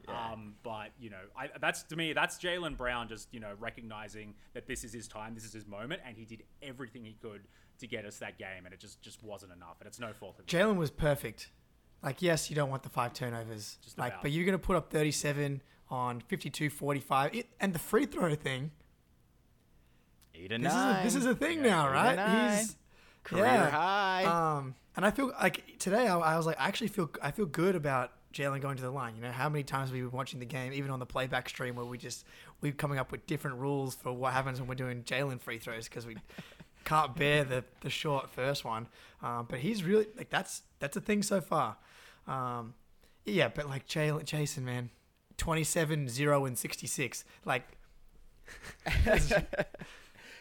[0.07, 4.33] Um, but you know, I, that's to me, that's Jaylen Brown just you know recognizing
[4.53, 7.41] that this is his time, this is his moment, and he did everything he could
[7.79, 10.39] to get us that game, and it just just wasn't enough, and it's no fault
[10.39, 10.45] of.
[10.47, 11.51] Jaylen was perfect.
[12.01, 13.77] Like, yes, you don't want the five turnovers.
[13.83, 14.21] Just like, about.
[14.23, 17.35] but you're going to put up 37 on 52 45.
[17.35, 18.71] It, and the free throw thing,
[20.35, 21.03] Eight and this, is a, nine.
[21.03, 22.15] this is a thing Yeah, now, right?
[22.15, 22.57] nine.
[22.59, 22.75] He's
[23.23, 23.69] Career yeah.
[23.69, 24.23] high.
[24.25, 27.45] Um, and I feel like today I, I was like, I actually feel I feel
[27.45, 29.15] good about Jaylen going to the line.
[29.15, 31.75] You know, how many times we've been watching the game, even on the playback stream,
[31.75, 32.25] where we just
[32.61, 35.89] we're coming up with different rules for what happens when we're doing Jaylen free throws
[35.89, 36.15] because we
[36.85, 38.87] can't bear the the short first one.
[39.21, 41.75] Um, but he's really like that's that's a thing so far.
[42.27, 42.73] Um,
[43.25, 44.89] yeah, but like Jaylen, Jayson, man,
[45.39, 47.23] 27, 0, and 66.
[47.45, 47.63] Like,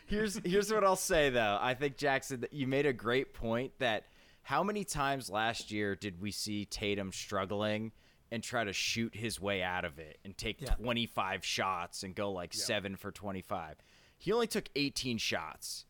[0.07, 1.59] here's here's what I'll say though.
[1.61, 4.05] I think Jackson, you made a great point that
[4.43, 7.93] how many times last year did we see Tatum struggling
[8.31, 10.75] and try to shoot his way out of it and take Yeah.
[10.75, 13.77] 25 shots and go like 7 for 25.
[14.19, 15.87] He only took 18 shots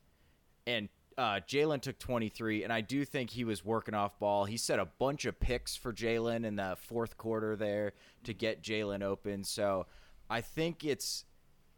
[0.67, 0.89] and
[1.19, 4.45] uh, Jaylen took 23, and I do think he was working off ball.
[4.45, 7.93] He set a bunch of picks for Jaylen in the fourth quarter there
[8.25, 9.43] to get Jaylen open.
[9.43, 9.87] So
[10.31, 11.25] I think it's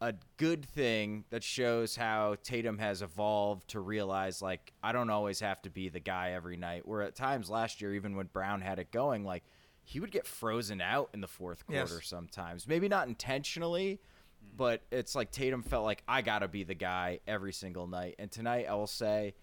[0.03, 5.41] a good thing that shows how Tatum has evolved to realize, like, I don't always
[5.41, 6.87] have to be the guy every night.
[6.87, 9.45] Where at times last year, even when Brown had it going, like,
[9.83, 11.89] he would get frozen out in the fourth Yes.
[11.89, 12.69] quarter sometimes.
[12.69, 14.01] Maybe not intentionally,
[14.57, 18.17] but it's like Tatum felt like I gotta be the guy every single night.
[18.19, 19.35] And tonight, I will say,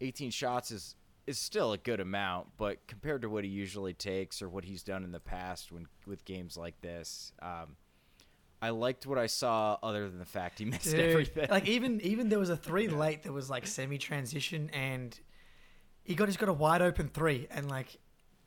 [0.00, 0.94] 18 shots is
[1.26, 4.82] is still a good amount, but compared to what he usually takes or what he's
[4.82, 7.76] done in the past when with games like this, um,
[8.62, 9.78] I liked what I saw.
[9.82, 12.88] Other than the fact he missed Dude, everything, Like even even there was a three
[12.88, 15.18] late that was like semi transition and
[16.04, 17.98] he got just got a wide open three and like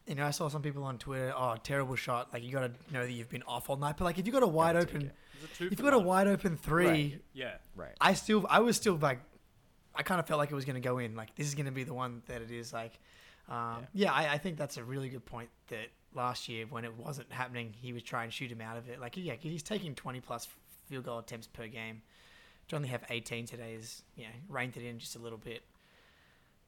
[0.07, 2.93] you know I saw some people on Twitter oh terrible shot like you got to
[2.93, 5.03] know that you've been off all night but like if you got a wide open
[5.03, 5.15] it.
[5.43, 7.21] It's a two if you for got a wide open three Right.
[7.33, 7.95] yeah, right?
[7.99, 9.19] I still I was still like
[9.95, 11.15] I kind of felt like it was going to go in.
[11.15, 12.99] Like this is going to be the one that it is like
[13.49, 16.95] um, yeah, I, I think that's a really good point that last year when it
[16.95, 18.99] wasn't happening he was trying to shoot him out of it.
[18.99, 20.47] Like yeah, he's taking 20 plus
[20.87, 22.01] field goal attempts per game.
[22.69, 25.63] To only have 18 today is you know reined it in just a little bit.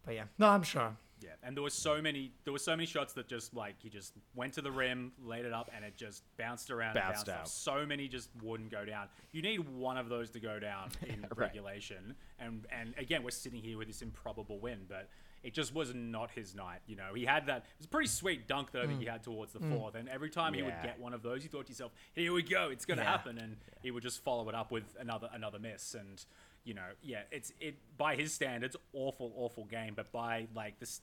[0.06, 0.24] But yeah.
[0.38, 1.30] No I'm sure yeah.
[1.44, 4.14] And there was so many, there were so many shots that just like he just
[4.36, 7.30] went to the rim, laid it up, and it just bounced around, Bounced and bounced
[7.30, 7.42] out.
[7.42, 7.48] off.
[7.48, 9.08] So many just wouldn't go down.
[9.32, 12.16] You need one of those to go down in regulation.
[12.40, 15.10] And and again, we're sitting here with this improbable win, but
[15.44, 16.80] it just was not his night.
[16.88, 17.58] You know, he had that.
[17.58, 19.12] It was a pretty sweet dunk that I think he mm.
[19.12, 19.78] had towards the mm.
[19.78, 20.84] fourth, and every time he would Yeah.
[20.88, 23.12] get one of those, you thought to yourself, "Here we go, it's going to Yeah.
[23.12, 26.26] happen," and he would just follow it up with another another miss and.
[26.66, 29.94] You know, yeah, it's it by his standards, awful, awful game.
[29.96, 31.02] But by like this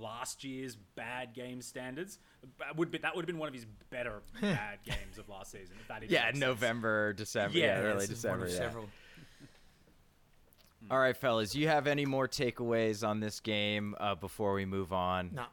[0.00, 2.18] last year's bad game standards,
[2.58, 5.52] that would be that would have been one of his better bad games of last
[5.52, 5.76] season.
[5.80, 6.40] If that even Yeah, makes sense.
[6.40, 8.48] November, December, yeah, Yeah, early This is one December.
[8.48, 8.68] Yeah.
[8.68, 8.88] several.
[10.90, 14.92] All right, fellas, you have any more takeaways on this game uh, before we move
[14.92, 15.30] on?
[15.34, 15.46] No,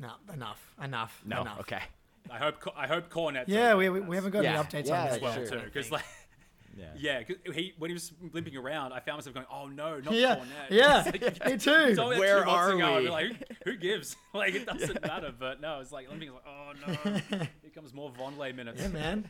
[0.00, 1.40] no, enough, enough, No?
[1.42, 1.60] enough.
[1.60, 1.82] Okay.
[2.30, 3.44] I hope I hope Kornet.
[3.48, 5.58] Yeah, we, we, we haven't got Yeah, any updates yeah, on this sure.
[5.58, 6.04] too because like.
[6.78, 6.92] Yeah.
[6.96, 10.14] Yeah, 'cause he when he was limping around, I found myself going, "Oh no, not
[10.14, 11.94] Yeah, Kornet." yeah, It's like, me too.
[11.96, 13.08] told Where two months are ago, we?
[13.10, 13.26] like,
[13.64, 14.16] who, who gives?
[14.34, 15.32] Like it doesn't matter.
[15.36, 16.28] But no, it's like limping.
[16.28, 18.80] It's like, oh no, here comes more Vonleh minutes.
[18.80, 19.28] Yeah, man.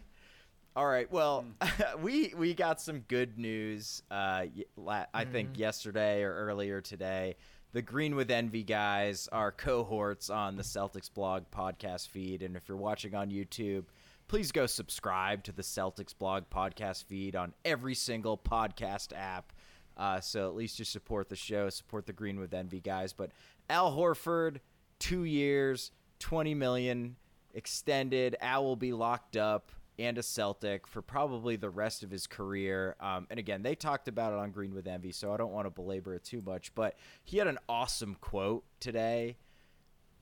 [0.76, 1.10] All right.
[1.10, 2.02] Well, Hmm.
[2.02, 4.02] we we got some good news.
[4.10, 5.60] Uh, la- I think Mm-hmm.
[5.60, 7.36] yesterday or earlier today,
[7.72, 12.68] the Green with Envy guys are cohorts on the Celtics blog podcast feed, and if
[12.68, 13.84] you're watching on YouTube,
[14.28, 19.52] please go subscribe to the Celtics blog podcast feed on every single podcast app.
[19.96, 23.12] Uh, so at least you support the show, support the Green with Envy guys.
[23.12, 23.32] But
[23.68, 24.58] Al Horford,
[24.98, 27.16] two years, twenty million
[27.54, 28.36] extended.
[28.40, 32.94] Al will be locked up and a Celtic for probably the rest of his career.
[33.00, 35.66] Um, and again, they talked about it on Green with Envy, so I don't want
[35.66, 36.72] to belabor it too much.
[36.74, 39.38] But he had an awesome quote today,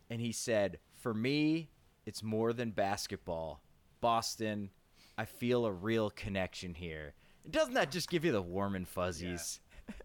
[0.08, 1.68] and he said, "For me,
[2.06, 3.60] it's more than basketball.
[4.06, 4.70] Boston,
[5.18, 7.14] I feel a real connection here."
[7.50, 9.58] Doesn't that just give you the warm and fuzzies?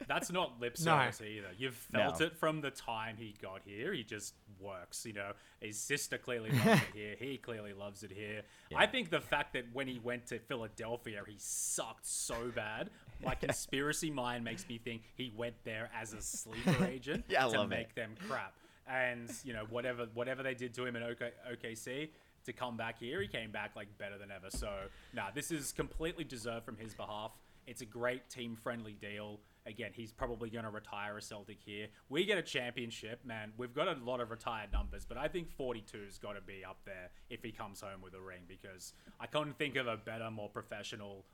[0.08, 0.84] That's not lip No.
[0.86, 1.50] service either.
[1.58, 2.26] You've felt No.
[2.28, 3.94] it from the time he got here.
[3.94, 5.06] He just works.
[5.08, 7.16] You know, his sister clearly loves it here.
[7.20, 8.42] He clearly loves it here.
[8.76, 12.90] I think the fact that when he went to Philadelphia, he sucked so bad.
[13.24, 17.50] My conspiracy mind makes me think he went there as a sleeper agent Yeah, to
[17.60, 17.76] love it.
[17.76, 18.54] make them crap.
[18.88, 22.10] And you know, whatever whatever they did to him in OK, OKC.
[22.46, 24.50] To come back here, he came back like better than ever.
[24.50, 24.70] So,
[25.14, 27.32] nah, this is completely deserved from his behalf.
[27.68, 29.40] It's a great team friendly deal.
[29.68, 31.88] Again, he's probably going to retire a Celtic here.
[32.10, 33.54] We get a championship, man.
[33.58, 36.80] We've got a lot of retired numbers, but I think 42's got to be up
[36.86, 40.32] there if he comes home with a ring because I couldn't think of a better,
[40.32, 41.26] more professional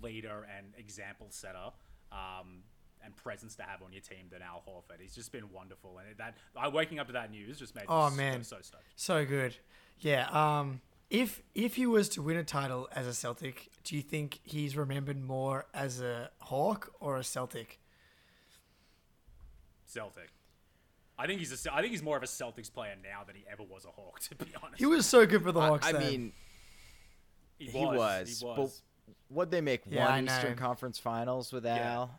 [0.00, 1.72] leader and example setter
[2.14, 2.62] um,
[3.04, 5.00] and presence to have on your team than Al Horford.
[5.00, 8.10] He's just been wonderful, and that I waking up to that news just made Oh,
[8.10, 8.44] me man.
[8.44, 8.84] so, so stoked.
[8.96, 9.56] So good.
[10.00, 10.28] Yeah.
[10.30, 10.80] Um.
[11.10, 14.76] If if he was to win a title as a Celtic, do you think he's
[14.76, 17.78] remembered more as a Hawk or a Celtic?
[19.86, 20.30] Celtic.
[21.16, 23.44] I think he's a, I think he's more of a Celtics player now than he
[23.50, 24.18] ever was a Hawk.
[24.28, 25.86] To be honest, He was so good for the Hawks.
[25.86, 26.00] I though.
[26.00, 26.32] mean,
[27.58, 28.40] he he was.
[28.40, 28.82] He But was.
[29.28, 29.82] what'd they make?
[29.88, 30.24] Yeah, one.
[30.24, 32.18] Eastern Conference Finals with Al?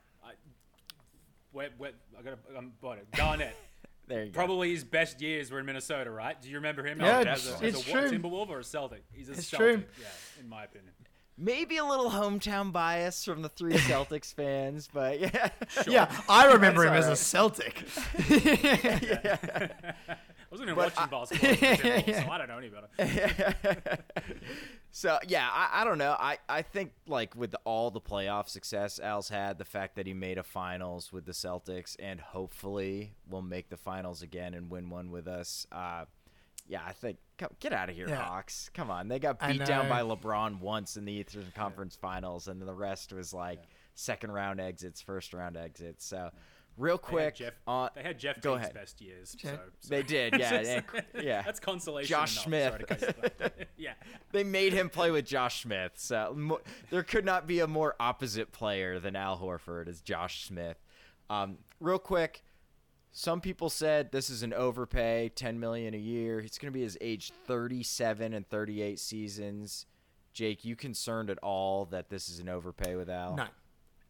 [1.55, 2.37] I, wait, wait, I gotta.
[2.57, 3.07] I'm bought it.
[3.11, 3.55] Garnett.
[4.07, 4.35] There you go.
[4.35, 6.39] Probably his best years were in Minnesota, right?
[6.39, 7.01] Do you remember him?
[7.01, 8.11] Yeah, as a, it's- as it's a true.
[8.11, 9.03] Timberwolf or a Celtic?
[9.11, 9.57] He's a It's Celtic.
[9.77, 9.83] true.
[9.99, 10.07] Yeah,
[10.41, 10.91] in my opinion.
[11.39, 15.49] Maybe a little hometown bias from the three Celtics fans, but yeah.
[15.87, 17.83] yeah, I remember him That's as a all Celtic.
[18.19, 19.71] I
[20.51, 23.97] wasn't even watching I- basketball, as a Timberwolf, so I don't know any better.
[24.95, 26.15] So yeah, I, I don't know.
[26.17, 30.13] I, I think like with all the playoff success Al's had, the fact that he
[30.13, 34.89] made a finals with the Celtics and hopefully will make the finals again and win
[34.89, 35.67] one with us.
[35.69, 36.05] Uh,
[36.69, 38.23] yeah, I think come, get out of here, Yeah.
[38.23, 38.71] Hawks.
[38.73, 42.62] Come on, they got beat down by LeBron once in the Eastern Conference Finals, and
[42.62, 43.63] the rest was like
[43.95, 46.05] second round exits, first round exits.
[46.05, 46.29] So
[46.77, 48.73] real They had quick, Jeff, on they had Jeff go Teague's ahead.
[48.73, 49.35] best years.
[49.35, 50.83] Jeff- So, so They did, yeah, and-
[51.23, 51.41] yeah.
[51.41, 52.07] That's consolation.
[52.09, 52.61] Josh enough.
[52.71, 52.88] Sorry Smith.
[52.88, 53.51] to cut you off.
[53.77, 53.93] yeah.
[54.31, 55.93] they made him play with Josh Smith.
[55.95, 60.45] So mo- there could not be a more opposite player than Al Horford as Josh
[60.45, 60.77] Smith.
[61.29, 62.43] Um, real quick,
[63.11, 66.39] some people said this is an overpay, ten million a year.
[66.39, 69.85] It's going to be his age thirty-seven and thirty-eight seasons.
[70.33, 73.38] Jake, you concerned at all that this is an overpay with Al?
[73.38, 73.45] No,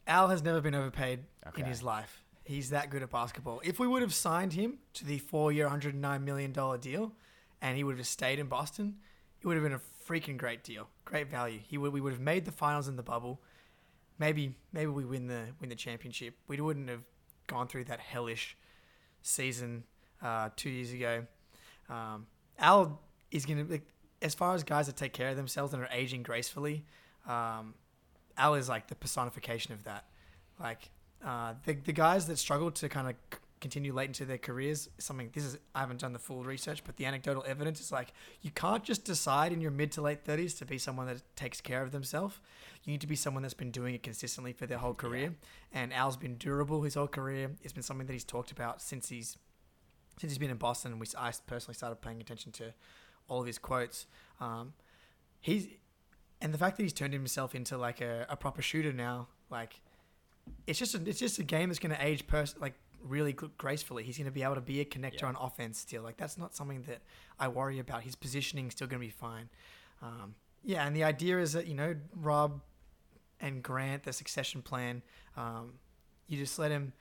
[0.07, 1.61] Al has never been overpaid Okay.
[1.61, 2.24] in his life.
[2.45, 3.59] He's that good at basketball.
[3.63, 7.11] If we would have signed him to the four-year, hundred nine million dollar deal,
[7.59, 8.97] and he would have stayed in Boston,
[9.41, 11.59] it would have been a freaking great deal, great value.
[11.67, 13.41] He would we would have made the finals in the bubble.
[14.19, 16.35] Maybe maybe we win the win the championship.
[16.47, 17.01] We wouldn't have
[17.47, 18.55] gone through that hellish
[19.23, 19.83] season
[20.21, 21.25] uh, two years ago.
[21.89, 22.27] Um,
[22.59, 23.81] Al is going to,
[24.21, 26.85] as far as guys that take care of themselves and are aging gracefully,
[27.27, 27.73] um,
[28.37, 30.05] Al is like the personification of that.
[30.59, 30.89] Like
[31.25, 34.89] uh, the the guys that struggle to kind of c- continue late into their careers.
[34.99, 38.13] Something this is I haven't done the full research, but the anecdotal evidence is like
[38.41, 41.59] you can't just decide in your mid to late thirties to be someone that takes
[41.61, 42.39] care of themselves.
[42.83, 45.33] You need to be someone that's been doing it consistently for their whole career.
[45.73, 47.51] And Al's been durable his whole career.
[47.63, 49.37] It's been something that he's talked about since he's
[50.19, 50.91] since he's been in Boston.
[50.91, 52.73] And we I personally started paying attention to
[53.27, 54.05] all of his quotes.
[54.39, 54.73] Um,
[55.41, 55.67] he's
[56.39, 59.81] and the fact that he's turned himself into like a, a proper shooter now, like
[60.67, 64.03] it's just a, it's just a game that's going to age pers- like really gracefully.
[64.03, 65.27] He's going to be able to be a connector Yeah.
[65.27, 66.03] on offense still.
[66.03, 67.01] Like that's not something that
[67.39, 68.03] I worry about.
[68.03, 69.49] His positioning still going to be fine.
[70.01, 72.61] Um, yeah, and the idea is that you know Rob
[73.39, 75.01] and Grant, the succession plan,
[75.37, 75.73] um,
[76.27, 76.93] you just let him.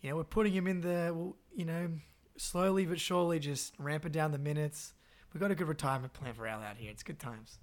[0.00, 1.88] You know, we're putting him in the well, you know
[2.36, 4.94] slowly but surely, just ramping down the minutes.
[5.32, 6.90] We've got a good retirement plan for Al out here.
[6.90, 7.58] It's good times.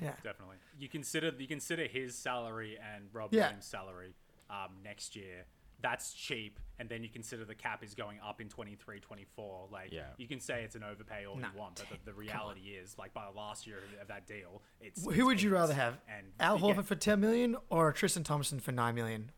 [0.00, 0.12] Yeah.
[0.22, 0.56] Definitely.
[0.78, 3.44] You consider you consider his salary and Rob Yeah.
[3.46, 4.14] Williams' salary
[4.50, 5.44] um, next year.
[5.80, 9.68] That's cheap, and then you consider the cap is going up in 23, 24.
[9.70, 10.06] Like, Yeah.
[10.16, 12.96] you can say it's an overpay all Nah, you want, but the, the reality is,
[12.98, 15.04] like, by the last year of that deal, it's.
[15.04, 15.98] Who it's would you rather have?
[16.08, 19.30] And Al yeah, Horford for ten million or Tristan Thompson for nine million,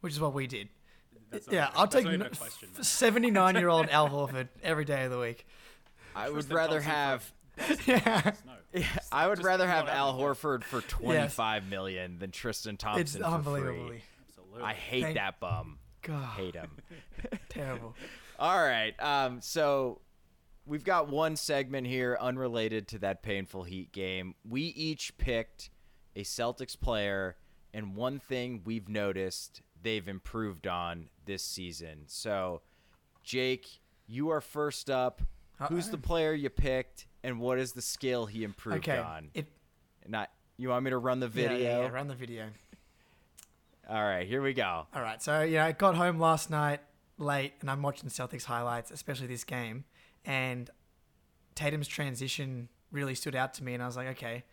[0.00, 0.68] which is what we did.
[1.30, 5.46] that's yeah, even- I'll take not question, seventy-nine-year-old Al Horford every day of the week.
[6.16, 7.32] I would Tristan rather Thompson for- have.
[7.86, 8.82] Yeah, No.
[9.10, 10.16] I would rather have Al.
[10.18, 13.86] Horford for twenty five million than Tristan it's Thompson for unbelievably.
[13.88, 14.02] free.
[14.28, 14.62] Absolutely.
[14.62, 15.78] I hate Thank- that bum.
[16.02, 16.70] God, Hate him.
[17.48, 17.94] terrible.
[18.38, 18.94] All right.
[19.02, 20.00] Um, so
[20.64, 24.34] we've got one segment here unrelated to that painful Heat game.
[24.48, 25.70] We each picked
[26.14, 27.36] a Celtics player
[27.74, 32.04] and one thing we've noticed they've improved on this season.
[32.06, 32.62] So,
[33.24, 33.66] Jake,
[34.06, 35.20] you are first up.
[35.68, 39.30] Who's the player you picked, and what is the skill he improved Okay, on?
[39.34, 39.46] it.
[40.06, 40.30] Not.
[40.56, 41.58] You want me to run the yeah, video?
[41.58, 42.46] Yeah, yeah, run the video.
[43.88, 44.86] All right, here we go.
[44.94, 46.80] All right, so yeah, I got home last night
[47.16, 49.84] late, and I'm watching Celtics highlights, especially this game,
[50.24, 50.68] and
[51.54, 54.44] Tatum's transition really stood out to me, and I was like, okay,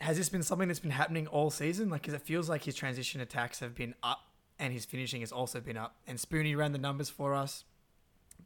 [0.00, 1.88] has this been something that's been happening all season?
[1.88, 4.20] Like, because it feels like his transition attacks have been up,
[4.58, 5.96] and his finishing has also been up.
[6.06, 7.64] And Spoonie ran the numbers for us.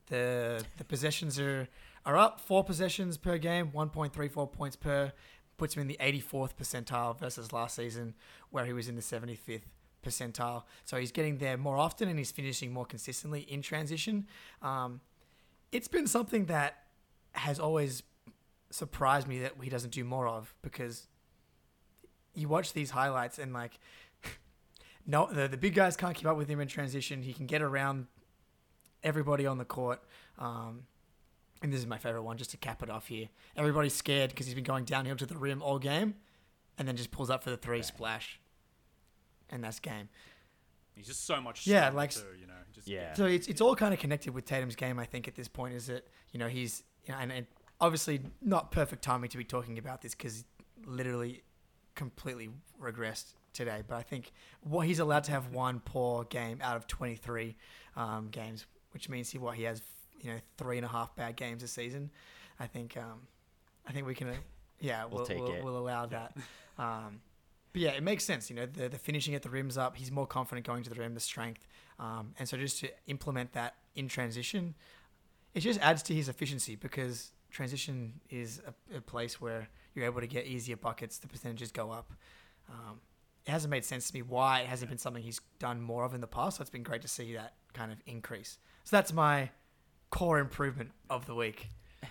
[0.06, 1.68] The the possessions are
[2.08, 5.12] are up four possessions per game, 1.34 points per,
[5.58, 8.14] puts him in the 84th percentile versus last season
[8.50, 9.60] where he was in the 75th
[10.02, 10.62] percentile.
[10.86, 14.26] So he's getting there more often and he's finishing more consistently in transition.
[14.62, 15.02] Um,
[15.70, 16.84] it's been something that
[17.32, 18.02] has always
[18.70, 21.08] surprised me that he doesn't do more of because
[22.34, 23.78] you watch these highlights and like
[25.06, 27.22] no the, the big guys can't keep up with him in transition.
[27.22, 28.06] He can get around
[29.04, 30.00] everybody on the court.
[30.38, 30.84] Um,
[31.62, 33.28] and this is my favorite one, just to cap it off here.
[33.56, 36.14] Everybody's scared because he's been going downhill to the rim all game,
[36.78, 38.40] and then just pulls up for the three splash,
[39.50, 40.08] and that's game.
[40.94, 41.66] He's just so much.
[41.66, 42.54] Yeah, like- too, you know.
[42.72, 43.14] Just, Yeah.
[43.14, 44.98] So it's it's all kind of connected with Tatum's game.
[44.98, 47.46] I think at this point is that you know he's you know, and, and
[47.80, 50.44] obviously not perfect timing to be talking about this because
[50.84, 51.42] literally
[51.94, 53.82] completely regressed today.
[53.86, 57.56] But I think what he's allowed to have one poor game out of 23
[57.96, 59.82] um, games, which means he what he has
[60.20, 62.10] you know three and a half bad games a season.
[62.60, 63.20] I think um,
[63.86, 64.34] I think we can uh,
[64.80, 65.64] yeah We'll we'll, take we'll, it.
[65.64, 66.36] we'll allow that.
[66.78, 67.20] Um,
[67.72, 68.48] but yeah, it makes sense.
[68.48, 69.96] You know, the, the finishing at the rim's up.
[69.96, 71.66] He's more confident going to the rim, the strength.
[71.98, 74.74] Um, and so just to implement that in transition,
[75.54, 80.20] it just adds to his efficiency because transition is a, a place where you're able
[80.20, 81.18] to get easier buckets.
[81.18, 82.12] The percentages go up.
[82.70, 83.00] Um,
[83.46, 86.14] it hasn't made sense to me why it hasn't been something he's done more of
[86.14, 86.58] in the past.
[86.58, 88.58] So it's been great to see that kind of increase.
[88.84, 89.50] So that's my
[90.10, 91.68] core improvement of the week.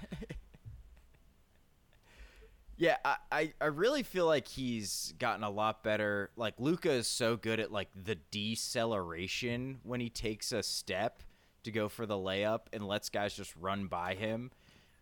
[2.80, 2.98] Yeah,
[3.32, 6.30] I, I, really feel like he's gotten a lot better.
[6.36, 11.24] Like Luka is so good at like the deceleration when he takes a step
[11.64, 14.52] to go for the layup and lets guys just run by him.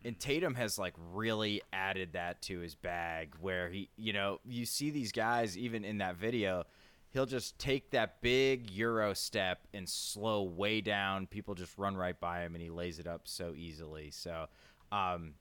[0.06, 4.66] And Tatum has like really added that to his bag where he, you know, you
[4.66, 6.64] see these guys even in that video,
[7.16, 11.26] he'll just take that big euro step and slow way down.
[11.28, 14.12] People just run right by him and he lays it up so easily.
[14.12, 14.48] So,
[14.92, 15.36] um,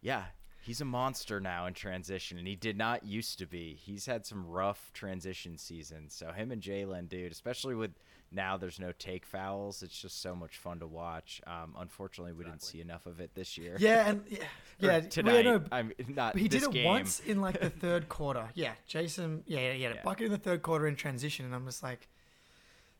[0.00, 0.24] yeah,
[0.62, 3.74] he's a monster now in transition, and he did not used to be.
[3.74, 6.14] He's had some rough transition seasons.
[6.14, 7.92] So him and Jaylen, dude, especially with
[8.34, 11.40] now there's no take fouls, it's just so much fun to watch.
[11.46, 13.76] Um, unfortunately, we didn't see enough of it this year.
[13.78, 14.38] Yeah, and yeah,
[14.80, 15.44] yeah tonight.
[15.44, 16.32] no, I'm not.
[16.34, 16.84] But he did it game.
[16.84, 18.48] once in like the third quarter.
[18.54, 19.42] Yeah, Jayson.
[19.46, 20.02] Yeah, yeah, he had a Yeah.
[20.02, 22.08] bucket in the third quarter in transition, and I'm just like,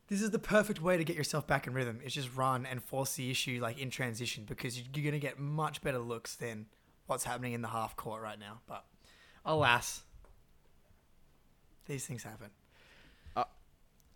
[0.09, 2.01] this is the perfect way to get yourself back in rhythm.
[2.05, 5.81] Is just run and force the issue like in transition because you're gonna get much
[5.83, 6.67] better looks than
[7.07, 8.61] what's happening in the half court right now.
[8.67, 8.85] But
[9.45, 10.03] alas,
[11.87, 12.51] these things happen.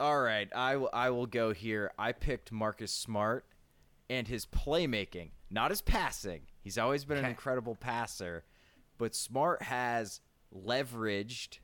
[0.01, 0.91] All right, I will.
[0.93, 1.91] I will go here.
[1.99, 3.45] I picked Marcus Smart,
[4.09, 6.43] and his playmaking, not his passing.
[6.61, 8.45] He's always been an incredible passer,
[8.97, 10.21] but Smart has
[10.55, 11.59] leveraged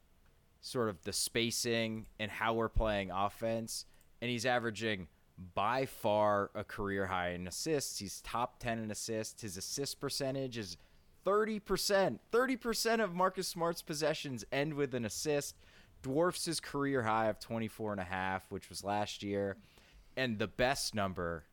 [0.61, 3.87] sort of the spacing and how we're playing offense,
[4.21, 5.07] and he's averaging
[5.55, 7.99] by far a career high in assists.
[7.99, 9.43] He's top ten in assists.
[9.43, 10.77] His assist percentage is.
[11.25, 12.19] 30%.
[12.31, 15.57] 30% of Marcus Smart's possessions end with an assist
[16.05, 19.57] dwarfs his career high of 24 and a half which was last year.
[20.17, 21.45] And the best number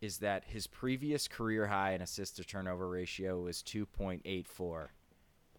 [0.00, 4.88] is that his previous career high in assist to turnover ratio was 2.84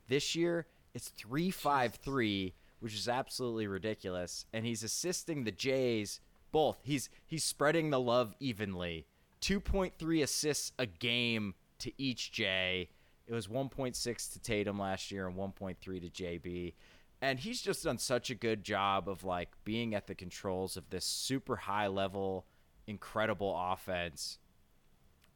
[0.08, 4.48] this year it's 353 which is absolutely ridiculous.
[4.52, 6.20] And he's assisting the jays
[6.52, 6.80] both.
[6.84, 9.06] He's he's spreading the love evenly.
[9.42, 12.90] 2.3 assists a game to each jay
[13.28, 16.74] it was 1.6 to tatum last year and 1.3 to jb
[17.22, 20.90] and he's just done such a good job of like being at the controls of
[20.90, 22.46] this super high level
[22.88, 24.40] incredible offense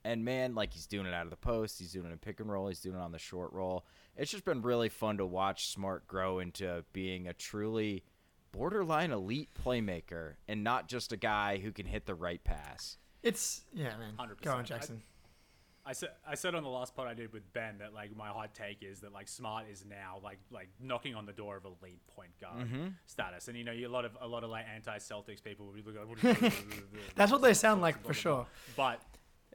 [0.03, 2.39] and man like he's doing it out of the post he's doing it in pick
[2.39, 3.85] and roll he's doing it on the short roll
[4.17, 8.03] it's just been really fun to watch smart grow into being a truly
[8.51, 13.61] borderline elite playmaker and not just a guy who can hit the right pass It's
[13.73, 14.13] yeah, man.
[14.19, 14.41] 100%.
[14.41, 15.01] Go on, I- Jackson.
[15.85, 18.29] I said I said on the last pod I did with Ben that like my
[18.29, 21.65] hot take is that like Smart is now like like knocking on the door of
[21.65, 22.87] elite point guard mm-hmm.
[23.05, 25.67] status, and you know you, a lot of a lot of like anti Celtics people
[25.67, 26.53] would be like, What
[27.15, 28.47] That's what they sound like for sure.
[28.75, 28.99] But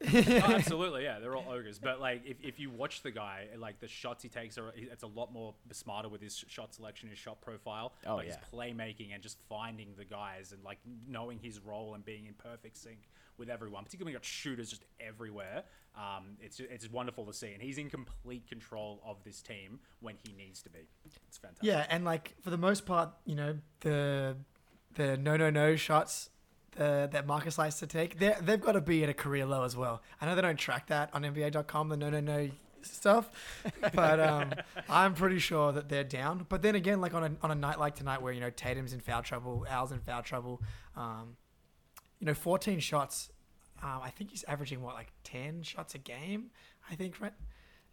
[0.15, 1.79] oh, absolutely, yeah, they're all ogres.
[1.79, 5.03] But like, if, if you watch the guy, like the shots he takes are it's
[5.03, 9.13] a lot more smarter with his shot selection, his shot profile, Oh, but his playmaking
[9.13, 13.11] and just finding the guys and like knowing his role and being in perfect sync
[13.41, 13.83] with everyone.
[13.83, 15.65] Particularly got shooters just everywhere.
[15.97, 20.15] Um, it's it's wonderful to see, and he's in complete control of this team when
[20.25, 20.87] he needs to be.
[21.27, 21.67] It's fantastic.
[21.67, 24.37] Yeah, and like for the most part, you know, the
[24.95, 26.31] the no no no shots
[26.77, 29.65] the, that Marcus likes to take, they they've got to be at a career low
[29.65, 30.03] as well.
[30.21, 32.51] I know they don't track that on NBA.com, the no no no
[32.83, 33.31] stuff,
[33.95, 34.55] but um,
[34.89, 36.47] I'm pretty sure that they're down.
[36.49, 38.93] But then again, like on a on a night like tonight, where you know Tatum's
[38.93, 40.63] in foul trouble, Al's in foul trouble,
[40.97, 41.37] um,
[42.21, 43.31] you know, 14 shots.
[43.83, 46.51] Um, I think he's averaging what like 10 shots a game.
[46.91, 47.33] I think right.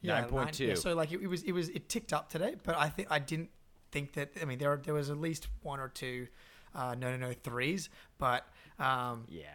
[0.02, 0.32] Yeah, 9.2.
[0.32, 2.90] nine- yeah, so like it, it was it was it ticked up today, but I
[2.90, 3.50] think I didn't
[3.92, 4.32] think that.
[4.40, 6.28] I mean, there there was at least one or two
[6.76, 8.46] uh, no no no threes, but
[8.78, 9.48] um, yeah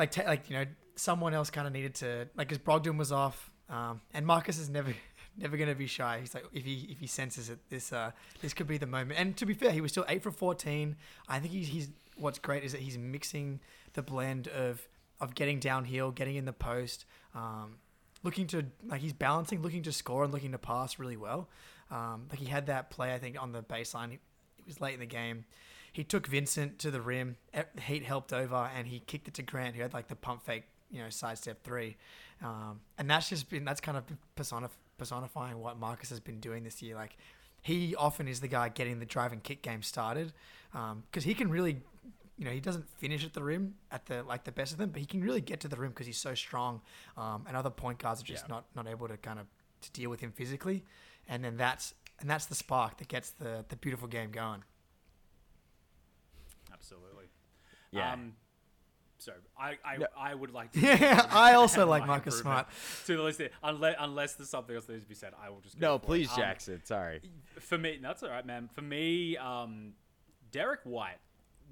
[0.00, 0.64] like ta- like you know
[0.96, 4.68] someone else kind of needed to like because Brogdon was off, um, and Marcus is
[4.68, 4.94] never
[5.38, 6.18] never gonna be shy.
[6.20, 8.10] He's like if he if he senses it, this uh
[8.40, 9.18] this could be the moment.
[9.20, 10.96] And to be fair, he was still eight for fourteen.
[11.28, 11.88] I think he's he's
[12.20, 13.60] what's great is that he's mixing
[13.94, 14.86] the blend of
[15.20, 17.04] of getting downhill, getting in the post,
[17.34, 17.76] um,
[18.22, 21.48] looking to like he's balancing, looking to score and looking to pass really well.
[21.90, 24.12] Um, like he had that play I think on the baseline.
[24.12, 24.20] It
[24.66, 25.44] was late in the game.
[25.92, 27.36] He took Vincent to the rim.
[27.82, 30.64] Heat helped over, and he kicked it to Grant, who had like the pump fake,
[30.90, 31.96] you know, sidestep three.
[32.42, 34.04] Um, and that's just been that's kind of
[34.36, 36.94] personif- personifying what Marcus has been doing this year.
[36.94, 37.16] Like
[37.62, 40.32] he often is the guy getting the drive and kick game started
[40.72, 41.80] because he can really,
[42.40, 44.88] you know, he doesn't finish at the rim at the like the best of them,
[44.90, 46.80] but he can really get to the rim because he's so strong.
[47.18, 48.54] Um, and other point guards are just Yeah.
[48.54, 49.46] not not able to kind of
[49.82, 50.82] to deal with him physically.
[51.28, 54.64] And then that's and that's the spark that gets the the beautiful game going.
[56.72, 57.26] absolutely.
[57.90, 58.32] yeah Um,
[59.18, 60.06] so I I, No.
[60.16, 60.80] I would like to.
[60.80, 62.68] Yeah, I also like Marcus Smart.
[63.06, 63.38] to the list.
[63.38, 63.50] here.
[63.62, 65.98] Unless unless there's something else that needs to be said, I will just go no
[65.98, 66.06] for it.
[66.06, 67.20] please Um, jackson sorry
[67.58, 68.70] for me, that's all right, man.
[68.74, 69.92] For me, um,
[70.52, 71.18] Derrick White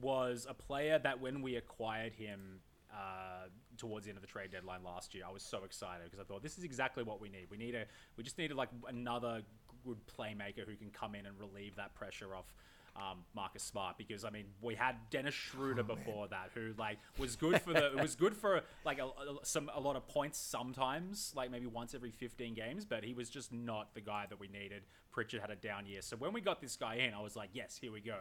[0.00, 2.60] was a player that when we acquired him
[2.92, 6.20] uh, towards the end of the trade deadline last year, I was so excited because
[6.20, 7.46] I thought this is exactly what we need.
[7.50, 7.84] We need a,
[8.16, 9.42] we just needed like another
[9.84, 12.52] good playmaker who can come in and relieve that pressure off.
[12.96, 17.36] Um, Marcus Smart because I mean we had Dennis Schroeder before that who like was
[17.36, 21.32] good for the was good for like a, a- some a lot of points sometimes
[21.36, 24.48] like maybe once every 15 games but he was just not the guy that we
[24.48, 24.82] needed
[25.12, 27.50] Pritchard had a down year so when we got this guy in I was like
[27.52, 28.16] yes here we go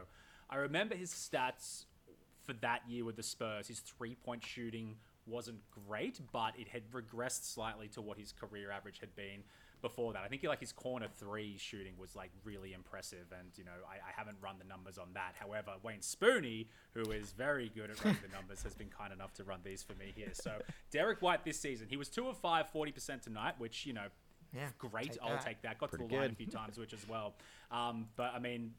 [0.49, 1.85] I remember his stats
[2.43, 4.95] for that year with the Spurs his three point shooting
[5.25, 9.43] wasn't great but it had regressed slightly to what his career average had been
[9.81, 10.23] before that.
[10.23, 13.95] I think like his corner three shooting was like really impressive, and you know I,
[13.97, 15.35] I haven't run the numbers on that.
[15.39, 19.33] However, Wayne Spooney, who is very good at running the numbers, has been kind enough
[19.35, 20.29] to run these for me here.
[20.33, 20.53] So
[20.89, 24.07] Derrick White this season, he was two of five, 40 percent tonight, which you know,
[24.51, 25.11] Yeah, great.
[25.11, 25.45] take I'll that.
[25.45, 25.77] take that.
[25.77, 27.35] Got Pretty to the line a few times, which as well.
[27.69, 28.73] Um, but I mean,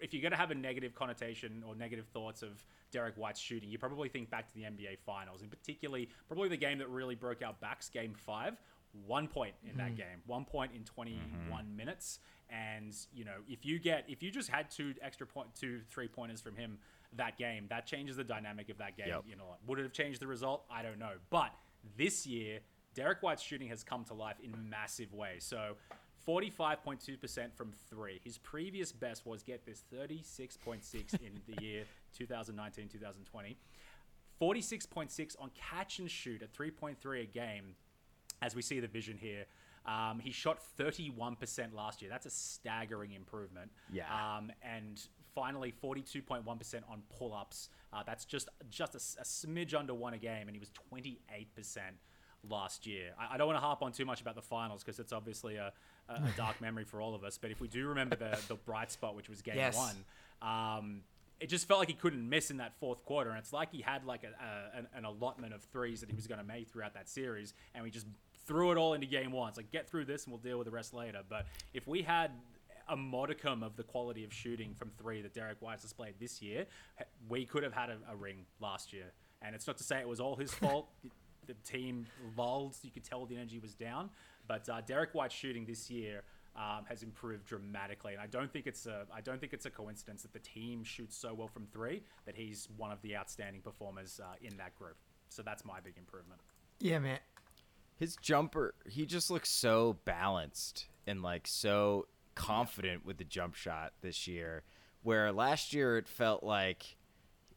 [0.00, 3.70] if you're going to have a negative connotation or negative thoughts of Derrick White's shooting,
[3.70, 7.14] you probably think back to the NBA Finals, and particularly probably the game that really
[7.14, 8.60] broke our backs, Game Five.
[9.06, 9.96] One point in that hmm.
[9.96, 11.76] game, one point in 21 mm-hmm.
[11.76, 15.80] minutes, and you know if you get if you just had two extra point, two
[15.90, 16.78] three pointers from him
[17.16, 17.66] that game.
[17.70, 19.08] That changes the dynamic of that game.
[19.08, 19.24] Yep.
[19.28, 20.64] You know, would it have changed the result?
[20.70, 21.12] I don't know.
[21.30, 21.52] But
[21.96, 22.60] this year,
[22.94, 25.44] Derrick White's shooting has come to life in massive ways.
[25.44, 25.76] So.
[26.26, 28.20] 45.2% from three.
[28.24, 31.84] His previous best was, get this, 36.6 in the year
[32.16, 33.56] 2019 2020.
[34.40, 37.76] 46.6 on catch and shoot at 3.3 a game,
[38.42, 39.44] as we see the vision here.
[39.86, 42.10] Um, he shot 31% last year.
[42.10, 43.70] That's a staggering improvement.
[43.92, 44.04] Yeah.
[44.12, 45.00] Um, and
[45.34, 46.44] finally, 42.1%
[46.88, 47.68] on pull-ups.
[47.92, 51.18] Uh, that's just just a, a smidge under one a game, and he was 28%
[52.48, 53.12] last year.
[53.18, 55.56] I, I don't want to harp on too much about the finals because it's obviously
[55.56, 55.72] a,
[56.08, 57.38] a, a dark memory for all of us.
[57.38, 59.76] But if we do remember the the bright spot, which was game Yes.
[59.76, 59.96] one,
[60.42, 61.00] um,
[61.40, 63.82] it just felt like he couldn't miss in that fourth quarter, and it's like he
[63.82, 66.68] had like a, a an, an allotment of threes that he was going to make
[66.68, 68.06] throughout that series, and we just
[68.46, 69.48] threw it all into game one.
[69.48, 71.20] It's like get through this, and we'll deal with the rest later.
[71.28, 72.30] But if we had
[72.88, 76.66] a modicum of the quality of shooting from three that Derrick White's displayed this year,
[77.28, 79.12] we could have had a, a ring last year.
[79.40, 80.88] And it's not to say it was all his fault.
[81.46, 84.10] The team lulled, you could tell the energy was down.
[84.46, 86.22] But uh, Derrick White's shooting this year
[86.56, 89.70] um, has improved dramatically, and I don't think it's a I don't think it's a
[89.70, 93.62] coincidence that the team shoots so well from three that he's one of the outstanding
[93.62, 94.96] performers uh, in that group.
[95.30, 96.40] So that's my big improvement.
[96.80, 97.18] Yeah, man.
[97.96, 103.92] his jumper he just looks so balanced and like so confident with the jump shot
[104.00, 104.64] this year
[105.02, 106.96] where last year it felt like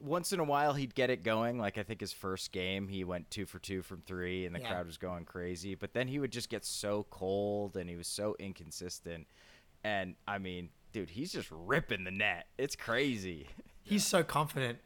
[0.00, 3.02] once in a while he'd get it going like i think his first game he
[3.04, 4.68] went two for two from three and the Yeah.
[4.68, 8.06] crowd was going crazy but then he would just get so cold and he was
[8.06, 9.26] so inconsistent
[9.84, 13.46] and i mean dude he's just ripping the net it's crazy
[13.82, 14.80] He's so confident.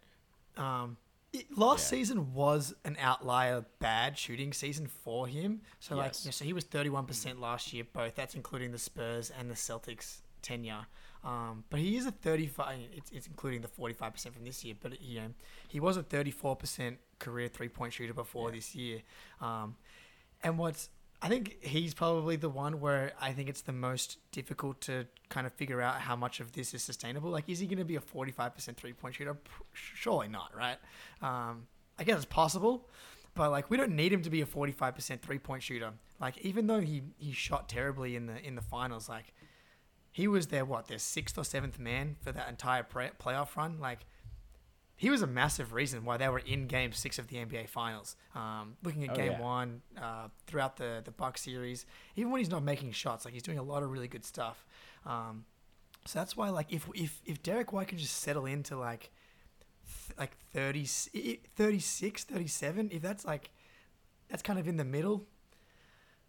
[0.56, 0.96] Um,
[1.32, 1.98] it, last Yeah.
[1.98, 5.62] season was an outlier bad shooting season for him.
[5.80, 7.82] So like, you know, so he was thirty one percent last year.
[7.92, 10.86] Both that's including the Spurs and the Celtics tenure.
[11.24, 12.78] Um, but he is a thirty five.
[12.94, 14.74] It's, it's including the forty five percent from this year.
[14.80, 15.28] But you know,
[15.68, 19.02] he was a thirty four percent career three point shooter before this year.
[19.40, 19.76] Um,
[20.42, 20.88] and what's
[21.24, 25.46] I think he's probably the one where I think it's the most difficult to kind
[25.46, 27.30] of figure out how much of this is sustainable.
[27.30, 29.36] Like, is he going to be a 45% three point shooter?
[29.72, 30.78] Surely not, right?
[31.22, 32.88] Um, I guess it's possible,
[33.36, 35.92] but like, we don't need him to be a 45% three point shooter.
[36.20, 39.32] Like, even though he, he shot terribly in the in the finals, like,
[40.12, 43.78] he was their what their sixth or seventh man for that entire pre- playoff run.
[43.80, 44.00] Like,
[44.94, 48.14] he was a massive reason why they were in Game Six of the NBA Finals.
[48.34, 49.40] Um, looking at Oh, Game yeah.
[49.40, 53.42] One uh, throughout the the Buck series, even when he's not making shots, like he's
[53.42, 54.64] doing a lot of really good stuff.
[55.06, 55.44] Um,
[56.04, 59.10] so that's why, like, if if if Derrick White can just settle into like
[60.06, 60.84] th- like 30,
[61.56, 63.50] 36, 37, if that's like
[64.28, 65.26] that's kind of in the middle,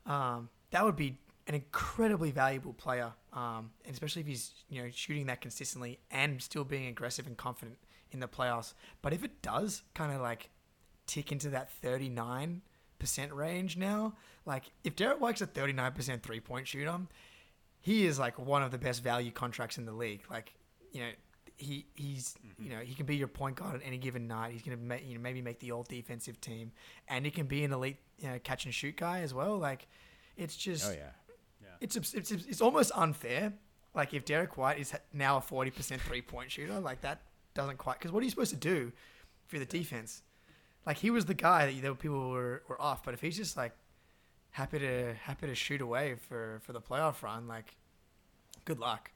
[0.06, 1.18] um, that would be
[1.48, 6.42] an incredibly valuable player, um, and especially if he's you know shooting that consistently and
[6.42, 7.78] still being aggressive and confident
[8.12, 8.74] in the playoffs.
[9.02, 10.50] But if it does kind of like
[11.08, 12.62] tick into that thirty nine
[13.00, 14.14] percent range now,
[14.46, 16.98] like if Derrick White's a thirty nine percent three point shooter,
[17.82, 20.22] he is like one of the best value contracts in the league.
[20.30, 20.54] Like
[20.92, 21.10] you know.
[21.56, 24.54] He he's you know he can be your point guard at any given night.
[24.54, 26.72] He's gonna ma- you know maybe make the all defensive team,
[27.08, 29.60] and he can be an elite you know catch and shoot guy as well.
[29.60, 29.88] Like
[30.36, 31.12] it's just oh yeah
[31.84, 33.54] it's abs- it's it's almost unfair.
[33.94, 37.22] Like if Derrick White is now a forty percent three point shooter, like that
[37.54, 38.00] doesn't quite.
[38.00, 38.92] Because what are you supposed to do
[39.46, 40.24] for the defense?
[40.86, 43.56] Like he was the guy that, that people were, were off, but if he's just
[43.56, 43.74] like
[44.52, 47.76] happy to happy to shoot away for for the playoff run, like
[48.66, 49.12] good luck.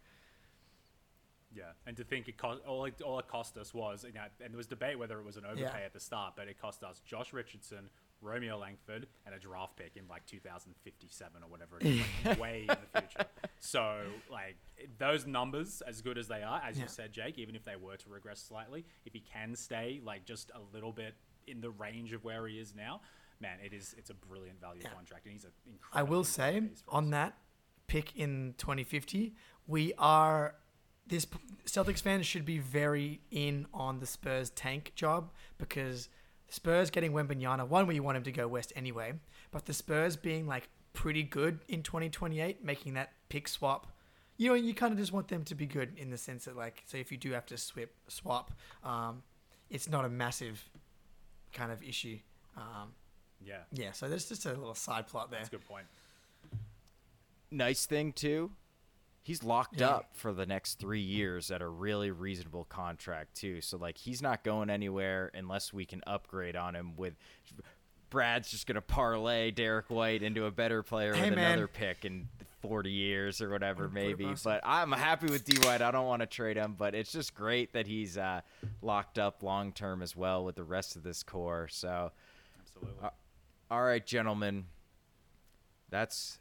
[1.56, 4.22] Yeah, and to think it cost all it, all it cost us was, you know,
[4.44, 5.86] and there was debate whether it was an overpay Yeah.
[5.86, 7.90] at the start, but it cost us Josh Richardson,
[8.22, 12.62] Romeo Langford, and a draft pick in like 2057 or whatever, it is, like, way
[12.62, 13.26] in the future.
[13.60, 14.02] So
[14.32, 14.58] like
[14.98, 16.84] those numbers, as good as they are, as Yeah.
[16.84, 20.26] you said, Jake, even if they were to regress slightly, if he can stay like
[20.26, 21.16] just a little bit
[21.48, 23.02] in the range of where he is now,
[23.40, 24.90] man, it is it's a brilliant value Yeah.
[24.94, 25.52] contract, and he's an
[25.94, 27.38] I will say on that
[27.88, 29.36] pick in 2050,
[29.68, 30.56] we are
[31.06, 31.26] this
[31.66, 36.10] Celtics fans should be very in on the Spurs tank job because
[36.50, 39.14] Spurs getting Wembanyama, one where you want him to go west anyway,
[39.52, 43.88] but the Spurs being like pretty good in 2028, making that pick swap.
[44.38, 46.56] You know, you kind of just want them to be good in the sense that,
[46.56, 48.52] like, so if you do have to swip, swap,
[48.84, 49.24] um,
[49.70, 50.70] it's not a massive
[51.54, 52.20] kind of issue.
[52.56, 52.94] Um,
[53.44, 55.40] yeah, yeah, so there's just a little side plot there.
[55.40, 55.86] that's a good point.
[57.52, 58.52] nice thing too
[59.28, 59.90] he's locked Yeah.
[59.90, 64.22] up for the next three years at a really reasonable contract too so like he's
[64.22, 67.14] not going anywhere unless we can upgrade on him with
[68.10, 71.52] brad's just gonna parlay derrick white into a better player Hey, with man.
[71.54, 72.28] another pick and
[72.62, 74.36] 40 years or whatever, Wouldn't put it maybe.
[74.44, 75.82] But I'm happy with D White.
[75.84, 78.42] I don't want to trade him, but it's just great that he's uh,
[78.82, 81.68] locked up long term as well with the rest of this core.
[81.70, 82.12] So,
[82.60, 83.10] Absolutely.
[83.70, 84.66] all right, gentlemen,
[85.90, 86.40] that's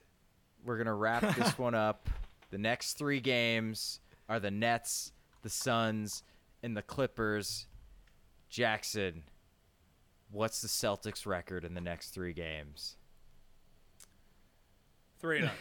[0.65, 2.09] we're gonna wrap this one up.
[2.51, 6.23] The next three games are the Nets, the Suns,
[6.63, 7.67] and the Clippers.
[8.49, 9.25] Jackson,
[10.31, 12.97] what's the Celtics record in the next three games?
[15.21, 15.51] Three and.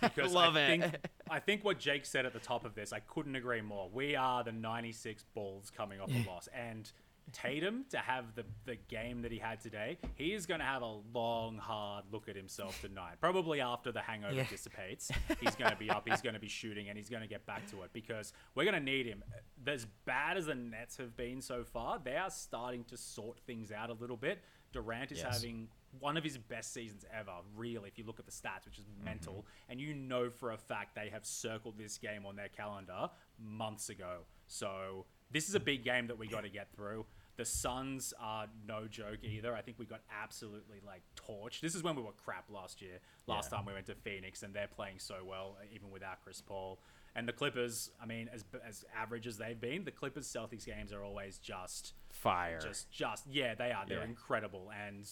[0.00, 0.80] Because Love I it.
[0.80, 0.94] Think,
[1.30, 3.88] I think what Jake said at the top of this, I couldn't agree more.
[3.92, 6.48] We are the 96 Bulls coming off a loss.
[6.54, 6.90] And
[7.32, 10.82] Tatum, to have the, the game that he had today, he is going to have
[10.82, 13.14] a long, hard look at himself tonight.
[13.20, 14.46] Probably after the hangover Yeah.
[14.48, 15.10] dissipates,
[15.40, 17.44] he's going to be up, he's going to be shooting, and he's going to get
[17.46, 19.24] back to it because we're going to need him.
[19.66, 23.72] As bad as the Nets have been so far, they are starting to sort things
[23.72, 24.42] out a little bit.
[24.72, 25.34] Durant is Yes.
[25.34, 25.68] having
[26.00, 28.84] one of his best seasons ever, really, if you look at the stats, which is
[28.84, 29.04] Mm-hmm.
[29.04, 29.46] mental.
[29.68, 33.88] And you know for a fact they have circled this game on their calendar months
[33.88, 34.20] ago.
[34.48, 37.04] So this is a big game that we got to get through.
[37.36, 39.54] The Suns are no joke either.
[39.54, 41.60] I think we got absolutely like torched.
[41.60, 43.00] This is when we were crap last year.
[43.26, 43.58] Last Yeah.
[43.58, 46.78] time we went to Phoenix, and they're playing so well, even without Chris Paul.
[47.16, 50.92] And the Clippers, I mean, as as average as they've been, the Clippers Celtics games
[50.92, 52.60] are always just Fire.
[52.60, 54.04] just just yeah they are they're Yeah.
[54.04, 55.04] incredible and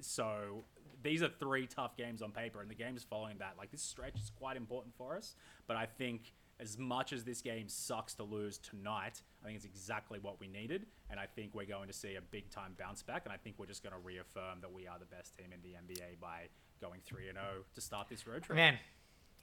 [0.00, 0.64] so
[1.02, 4.16] these are three tough games on paper and the games following that like this stretch
[4.20, 5.34] is quite important for us
[5.66, 9.64] but i think as much as this game sucks to lose tonight i think it's
[9.64, 13.02] exactly what we needed and i think we're going to see a big time bounce
[13.02, 15.46] back and i think we're just going to reaffirm that we are the best team
[15.52, 16.42] in the nba by
[16.80, 18.78] going 3 and 0 to start this road trip Man,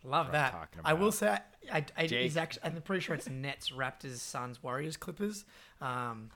[0.03, 0.69] love that.
[0.83, 1.37] I will say,
[1.71, 2.23] I, I, Jake?
[2.23, 5.45] he's actually, I'm pretty sure it's Nets, Raptors, Suns, Warriors, Clippers.
[5.81, 6.29] Um,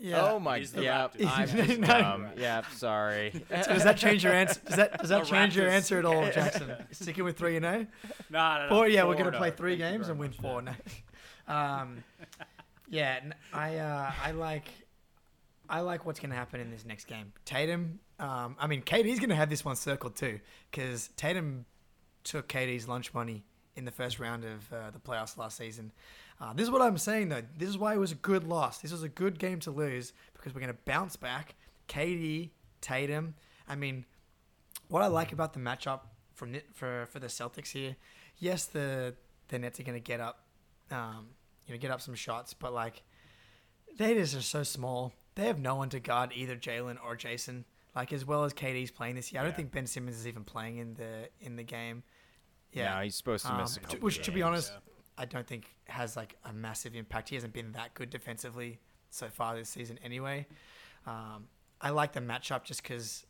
[0.00, 0.30] yeah.
[0.30, 1.26] Oh my Is the yeah, Raptors.
[1.26, 2.28] I'm just dumb.
[2.36, 3.44] Yeah, sorry.
[3.48, 4.60] Does that change your answer?
[4.66, 6.72] Does that does that The change your answer at all, Jackson?
[6.90, 7.86] Sticking with three and zero?
[8.30, 9.56] no, no, no, Four, yeah, we're gonna and play oh.
[9.56, 10.62] three Thank games and win much, four.
[10.62, 10.72] No.
[11.46, 12.04] Um,
[12.88, 14.64] yeah, n- I uh, I like
[15.68, 17.32] I like what's gonna happen in this next game.
[17.44, 20.40] Tatum, um, I mean, KD's gonna have this one circled too,
[20.70, 21.64] because Tatum
[22.24, 23.44] took KD's lunch money
[23.76, 25.92] in the first round of uh, the playoffs last season.
[26.40, 27.42] Uh, this is what I'm saying though.
[27.56, 28.78] This is why it was a good loss.
[28.78, 31.54] This was a good game to lose because we're gonna bounce back.
[31.88, 33.34] KD, Tatum.
[33.66, 34.04] I mean,
[34.88, 36.00] what I like about the matchup
[36.34, 37.96] from for for the Celtics here,
[38.38, 39.14] yes, the
[39.48, 40.44] the Nets are going to get up,
[40.90, 41.28] um,
[41.66, 43.02] you know, get up some shots, but like
[43.96, 45.14] they just are so small.
[45.34, 47.64] They have no one to guard either Jaylen or Jayson.
[47.96, 49.56] Like as well as KD's playing this year, I don't Yeah.
[49.56, 52.02] think Ben Simmons is even playing in the in the game.
[52.72, 54.87] Yeah, No, he's supposed to miss a Um, couple which to be honest, yeah.
[55.18, 57.28] I don't think has like a massive impact.
[57.28, 58.78] He hasn't been that good defensively
[59.10, 60.46] so far this season anyway.
[61.06, 61.48] Um,
[61.80, 63.26] I like the matchup just because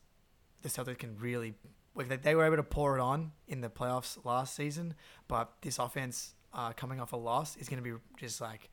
[0.62, 1.54] the Celtics can really
[1.94, 4.94] like they, were able to pour it on in the playoffs last season,
[5.26, 8.70] but this offense uh, coming off a loss is going to be just like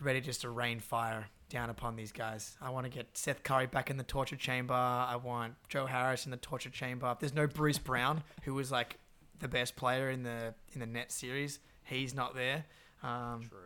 [0.00, 2.56] ready just to rain fire down upon these guys.
[2.60, 4.74] I want to get Seth Curry back in the torture chamber.
[4.74, 7.16] I want Joe Harris in the torture chamber.
[7.18, 8.98] There's no Bruce Brown, who was like
[9.40, 11.58] the best player in the in the net series.
[11.84, 12.64] He's not there.
[13.02, 13.58] Um, True.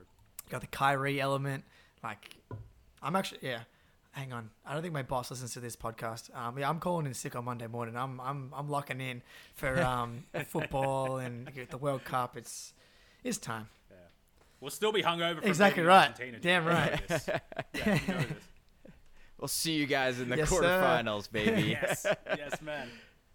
[0.50, 1.64] got the Kyrie element.
[2.02, 2.36] Like,
[3.02, 3.60] I'm actually yeah.
[4.12, 6.34] Hang on, I don't think my boss listens to this podcast.
[6.36, 7.96] Um, yeah, I'm calling in sick on Monday morning.
[7.96, 9.22] I'm I'm I'm locking in
[9.54, 12.36] for um football and the World Cup.
[12.36, 12.72] It's
[13.22, 13.68] it's time.
[14.60, 15.38] We'll still be hungover.
[15.38, 16.08] From Exactly right.
[16.10, 16.72] Argentina, Damn Jake.
[16.72, 17.08] You know right.
[17.08, 17.28] this.
[17.74, 18.44] Yeah, you know this.
[19.38, 20.56] We'll see you guys in the Yes, sir.
[20.62, 21.62] quarterfinals, baby.
[21.80, 22.04] yes,
[22.36, 22.88] yes, man.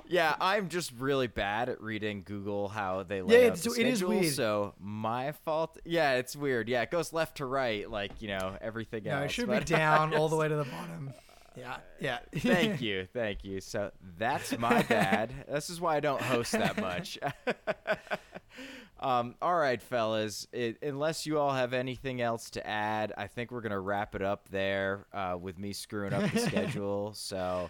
[0.08, 3.88] Yeah, I'm just really bad at reading Google how they lay Yeah, out the it
[3.88, 4.34] is schedule, weird.
[4.34, 5.78] So my fault.
[5.86, 6.68] Yeah, it's weird.
[6.70, 9.26] Yeah, it goes left to right, like you know everything No, else.
[9.26, 11.14] it should be down all the way to the bottom.
[11.56, 12.20] Yeah, yeah.
[12.36, 13.62] thank you, thank you.
[13.62, 15.32] So that's my bad.
[15.50, 17.18] this is why I don't host that much.
[19.00, 20.48] um, all right, fellas.
[20.52, 24.22] It, unless you all have anything else to add, I think we're gonna wrap it
[24.22, 27.14] up there uh, with me screwing up the schedule.
[27.14, 27.70] So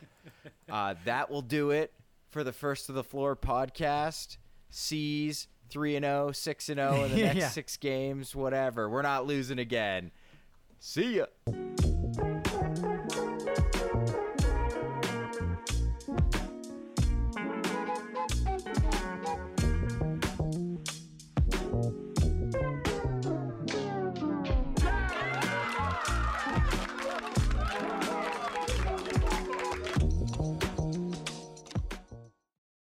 [0.69, 1.91] uh, that will do it
[2.33, 4.37] for the first of the floor podcast.
[4.71, 7.49] sees three and 0, 6 and oh, zero in the next Yeah.
[7.49, 8.35] six games.
[8.35, 8.89] Whatever.
[8.89, 10.11] We're not losing again.
[10.79, 11.25] See ya.